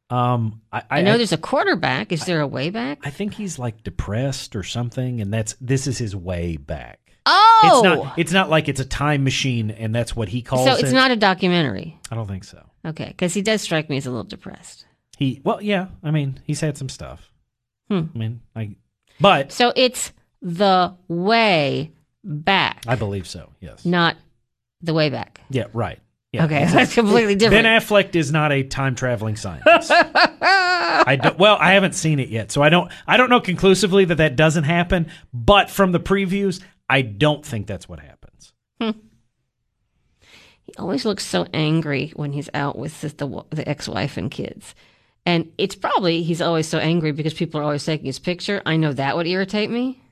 Um, 0.09 0.61
I, 0.70 0.83
I, 0.90 1.03
know 1.03 1.16
there's 1.16 1.33
a 1.33 1.38
quarterback. 1.38 2.12
Is 2.12 2.27
there 2.27 2.40
a 2.40 2.46
way 2.46 2.68
back? 2.68 2.98
I 3.03 3.11
think 3.11 3.35
he's 3.35 3.59
like 3.59 3.83
depressed 3.83 4.55
or 4.55 4.62
something, 4.62 5.20
and 5.22 5.33
that's 5.33 5.57
this 5.61 5.87
is 5.87 5.96
his 5.96 6.14
way 6.14 6.59
back. 6.59 7.02
Oh, 7.27 7.61
It's 7.65 7.83
not. 7.85 8.19
It's 8.19 8.33
not 8.33 8.51
like 8.51 8.69
it's 8.69 8.81
a 8.81 8.85
time 8.85 9.25
machine, 9.25 9.71
and 9.71 9.95
that's 9.95 10.17
what 10.17 10.29
he 10.29 10.43
calls 10.43 10.67
it. 10.67 10.71
so 10.71 10.77
it's 10.79 10.91
it. 10.91 10.95
not 10.95 11.11
a 11.11 11.17
documentary. 11.17 11.99
I 12.11 12.15
don't 12.15 12.27
think 12.27 12.45
so. 12.45 12.63
Okay, 12.85 13.07
because 13.09 13.33
he 13.35 13.43
does 13.43 13.61
strike 13.61 13.89
me 13.89 13.97
as 13.97 14.07
a 14.07 14.11
little 14.11 14.25
depressed. 14.25 14.87
He 15.17 15.41
well, 15.45 15.63
yeah. 15.63 15.87
I 16.03 16.11
mean, 16.11 16.41
he's 16.45 16.61
had 16.61 16.77
some 16.77 16.89
stuff. 16.89 17.31
Hmm. 17.89 18.03
I 18.15 18.19
mean, 18.19 18.41
I, 18.57 18.77
but 19.21 19.53
So 19.53 19.73
it's 19.77 20.13
the 20.41 20.95
way 21.09 21.93
back, 22.25 22.83
I 22.89 22.97
believe 22.97 23.29
so. 23.29 23.51
Yes. 23.61 23.85
not 23.85 24.17
the 24.81 24.95
way 24.95 25.11
back. 25.11 25.41
Yeah. 25.51 25.67
Right. 25.73 26.01
Yeah. 26.33 26.47
Okay, 26.47 26.65
that's 26.73 26.95
completely 26.95 27.35
different. 27.37 27.65
Ben 27.65 27.81
Affleck 27.81 28.17
is 28.17 28.33
not 28.33 28.53
a 28.53 28.63
time 28.63 28.95
traveling 28.95 29.37
scientist. 29.37 29.93
I 31.05 31.19
don't, 31.23 31.39
well, 31.39 31.57
I 31.61 31.73
haven't 31.73 31.95
seen 31.95 32.19
it 32.19 32.29
yet, 32.31 32.51
so 32.51 32.63
I 32.63 32.69
don't. 32.69 32.91
I 33.07 33.17
don't 33.17 33.31
know 33.31 33.41
conclusively 33.41 34.07
that 34.07 34.17
that 34.17 34.35
doesn't 34.35 34.65
happen. 34.65 35.09
But 35.33 35.71
from 35.71 35.93
the 35.93 36.01
previews, 36.01 36.63
I 36.92 37.00
don't 37.00 37.44
think 37.44 37.66
that's 37.66 37.88
what 37.88 38.00
happens. 38.00 38.52
Hmm. 38.78 38.90
He 40.61 40.74
always 40.78 41.07
looks 41.07 41.24
so 41.24 41.46
angry 41.55 42.12
when 42.14 42.33
he's 42.33 42.50
out 42.52 42.76
with 42.76 43.00
the, 43.00 43.09
the, 43.09 43.44
the 43.48 43.66
ex-wife 43.66 44.18
and 44.18 44.31
kids. 44.31 44.74
And 45.24 45.50
it's 45.57 45.74
probably 45.74 46.22
he's 46.22 46.42
always 46.42 46.68
so 46.68 46.76
angry 46.78 47.12
because 47.12 47.33
people 47.33 47.61
are 47.61 47.64
always 47.64 47.85
taking 47.85 48.05
his 48.05 48.18
picture. 48.18 48.61
I 48.66 48.76
know 48.76 48.92
that 48.92 49.16
would 49.16 49.26
irritate 49.26 49.70
me. 49.70 50.02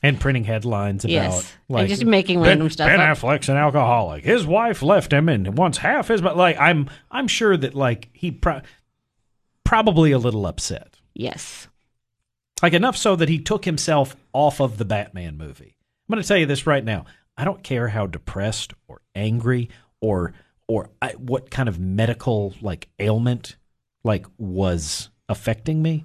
And 0.00 0.20
printing 0.20 0.44
headlines 0.44 1.04
about 1.04 1.12
Yes. 1.12 1.52
And 1.68 1.76
like 1.76 1.88
just 1.88 2.04
making 2.04 2.38
ben, 2.38 2.50
random 2.50 2.70
stuff 2.70 2.86
Ben 2.86 3.00
up. 3.00 3.18
Affleck's 3.18 3.48
an 3.48 3.56
alcoholic. 3.56 4.22
His 4.22 4.46
wife 4.46 4.80
left 4.80 5.12
him 5.12 5.28
and 5.28 5.58
wants 5.58 5.78
half 5.78 6.06
his. 6.06 6.20
But 6.20 6.36
like, 6.36 6.56
I'm 6.60 6.88
I'm 7.10 7.26
sure 7.26 7.56
that 7.56 7.74
like 7.74 8.10
he 8.12 8.30
pro- 8.30 8.62
probably 9.64 10.12
a 10.12 10.18
little 10.18 10.46
upset. 10.46 11.00
Yes. 11.14 11.66
Like 12.62 12.74
enough 12.74 12.96
so 12.96 13.16
that 13.16 13.28
he 13.28 13.40
took 13.40 13.64
himself 13.64 14.14
off 14.32 14.60
of 14.60 14.78
the 14.78 14.84
Batman 14.84 15.36
movie. 15.36 15.77
I'm 16.08 16.14
going 16.14 16.22
to 16.22 16.28
tell 16.28 16.38
you 16.38 16.46
this 16.46 16.66
right 16.66 16.84
now. 16.84 17.04
I 17.36 17.44
don't 17.44 17.62
care 17.62 17.88
how 17.88 18.06
depressed 18.06 18.72
or 18.88 19.02
angry 19.14 19.68
or 20.00 20.32
or 20.66 20.90
I, 21.00 21.10
what 21.12 21.50
kind 21.50 21.68
of 21.68 21.78
medical 21.78 22.54
like 22.60 22.88
ailment 22.98 23.56
like 24.04 24.26
was 24.38 25.10
affecting 25.28 25.82
me. 25.82 26.04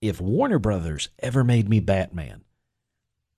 If 0.00 0.20
Warner 0.20 0.58
Brothers 0.58 1.08
ever 1.18 1.44
made 1.44 1.68
me 1.68 1.80
Batman, 1.80 2.44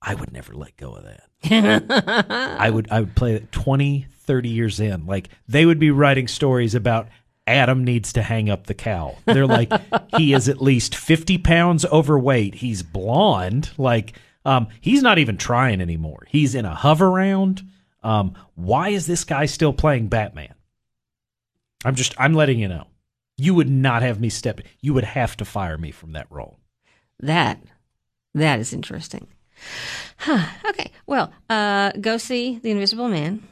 I 0.03 0.15
would 0.15 0.33
never 0.33 0.55
let 0.55 0.77
go 0.77 0.95
of 0.95 1.05
that. 1.05 1.27
I 2.59 2.69
would 2.71 2.89
I 2.91 3.01
would 3.01 3.15
play 3.15 3.35
it 3.35 3.53
20, 3.53 4.07
30 4.11 4.49
years 4.49 4.81
in. 4.81 5.07
Like 5.07 5.29
they 5.49 5.65
would 5.65 5.79
be 5.79 5.91
writing 5.91 6.29
stories 6.29 6.75
about 6.75 7.09
Adam 7.47 7.85
needs 7.85 8.13
to 8.15 8.23
hang 8.23 8.51
up 8.51 8.67
the 8.67 8.75
cow. 8.75 9.17
They're 9.27 9.47
like 9.47 9.73
he 10.17 10.35
is 10.35 10.49
at 10.49 10.61
least 10.61 10.95
50 10.95 11.39
pounds 11.39 11.85
overweight. 11.87 12.57
He's 12.57 12.83
blonde. 12.83 13.71
Like 13.79 14.15
um 14.45 14.69
he's 14.81 15.03
not 15.03 15.19
even 15.19 15.37
trying 15.37 15.81
anymore. 15.81 16.27
He's 16.29 16.55
in 16.55 16.65
a 16.65 16.75
hover 16.75 17.11
round. 17.11 17.63
Um 18.03 18.35
why 18.55 18.91
is 18.91 19.07
this 19.07 19.25
guy 19.25 19.47
still 19.47 19.73
playing 19.73 20.09
Batman? 20.09 20.55
I'm 21.85 21.95
just 21.95 22.15
I'm 22.19 22.35
letting 22.35 22.59
you 22.59 22.69
know. 22.69 22.87
You 23.37 23.55
would 23.55 23.71
not 23.71 24.03
have 24.03 24.21
me 24.21 24.29
step 24.29 24.61
you 24.81 24.95
would 24.95 25.05
have 25.05 25.37
to 25.39 25.45
fire 25.45 25.79
me 25.79 25.91
from 25.91 26.13
that 26.13 26.27
role. 26.31 26.59
That 27.21 27.61
that 28.35 28.61
is 28.61 28.73
interesting. 28.73 29.29
Huh. 30.19 30.47
Okay. 30.69 30.91
Well, 31.07 31.33
uh, 31.49 31.93
go 32.01 32.17
see 32.17 32.59
The 32.59 32.71
Invisible 32.71 33.09
Man. 33.09 33.43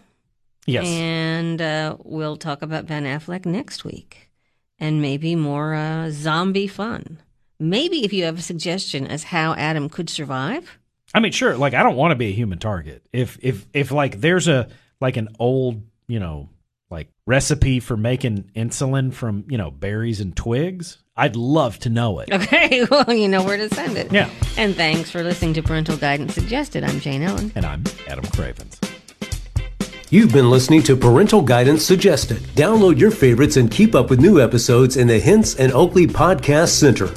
Yes. 0.67 0.87
And 0.87 1.61
uh, 1.61 1.97
we'll 2.05 2.37
talk 2.37 2.63
about 2.63 2.87
Ben 2.87 3.05
Affleck 3.05 3.47
next 3.47 3.85
week. 3.85 4.31
And 4.79 5.03
maybe 5.03 5.35
more 5.35 5.75
uh, 5.75 6.11
zombie 6.11 6.69
fun. 6.69 7.21
Maybe 7.61 8.05
if 8.05 8.13
you 8.13 8.25
have 8.25 8.39
a 8.39 8.43
suggestion 8.43 9.07
as 9.07 9.25
how 9.25 9.55
Adam 9.55 9.89
could 9.89 10.09
survive. 10.09 10.79
I 11.13 11.21
mean, 11.21 11.33
sure. 11.33 11.57
Like, 11.57 11.75
I 11.75 11.83
don't 11.83 11.97
want 11.97 12.13
to 12.13 12.17
be 12.17 12.29
a 12.29 12.33
human 12.33 12.59
target. 12.59 13.03
If 13.13 13.39
if 13.43 13.67
if 13.73 13.91
like 13.91 14.21
there's 14.21 14.47
a 14.47 14.69
like 15.01 15.17
an 15.17 15.29
old 15.39 15.83
you 16.07 16.21
know 16.21 16.51
like 16.91 17.09
recipe 17.27 17.81
for 17.81 17.97
making 17.97 18.51
insulin 18.55 19.13
from 19.13 19.45
you 19.49 19.59
know 19.59 19.73
berries 19.73 20.21
and 20.21 20.37
twigs, 20.37 20.99
I'd 21.17 21.35
love 21.35 21.81
to 21.81 21.91
know 21.91 22.21
it. 22.21 22.31
Okay, 22.31 22.85
well, 22.91 23.13
you 23.13 23.27
know 23.27 23.43
where 23.43 23.57
to 23.57 23.69
send 23.75 23.97
it. 23.97 24.13
Yeah. 24.13 24.31
And 24.57 24.77
thanks 24.77 25.11
for 25.11 25.25
listening 25.25 25.55
to 25.55 25.63
Parental 25.63 25.97
Guidance 25.97 26.35
Suggested. 26.35 26.85
I'm 26.85 27.01
Jane 27.01 27.23
Ellen. 27.23 27.51
And 27.57 27.67
I'm 27.67 27.83
Adam 28.07 28.25
Cravens. 28.27 28.79
You've 30.11 30.33
been 30.33 30.49
listening 30.49 30.83
to 30.85 30.97
Parental 30.97 31.43
Guidance 31.43 31.85
Suggested. 31.85 32.39
Download 32.55 32.99
your 32.99 33.11
favorites 33.11 33.57
and 33.57 33.71
keep 33.71 33.95
up 33.95 34.11
with 34.11 34.21
new 34.21 34.41
episodes 34.41 34.97
in 34.97 35.09
the 35.09 35.19
Hinson 35.19 35.73
Oakley 35.73 36.07
Podcast 36.07 36.69
Center. 36.69 37.11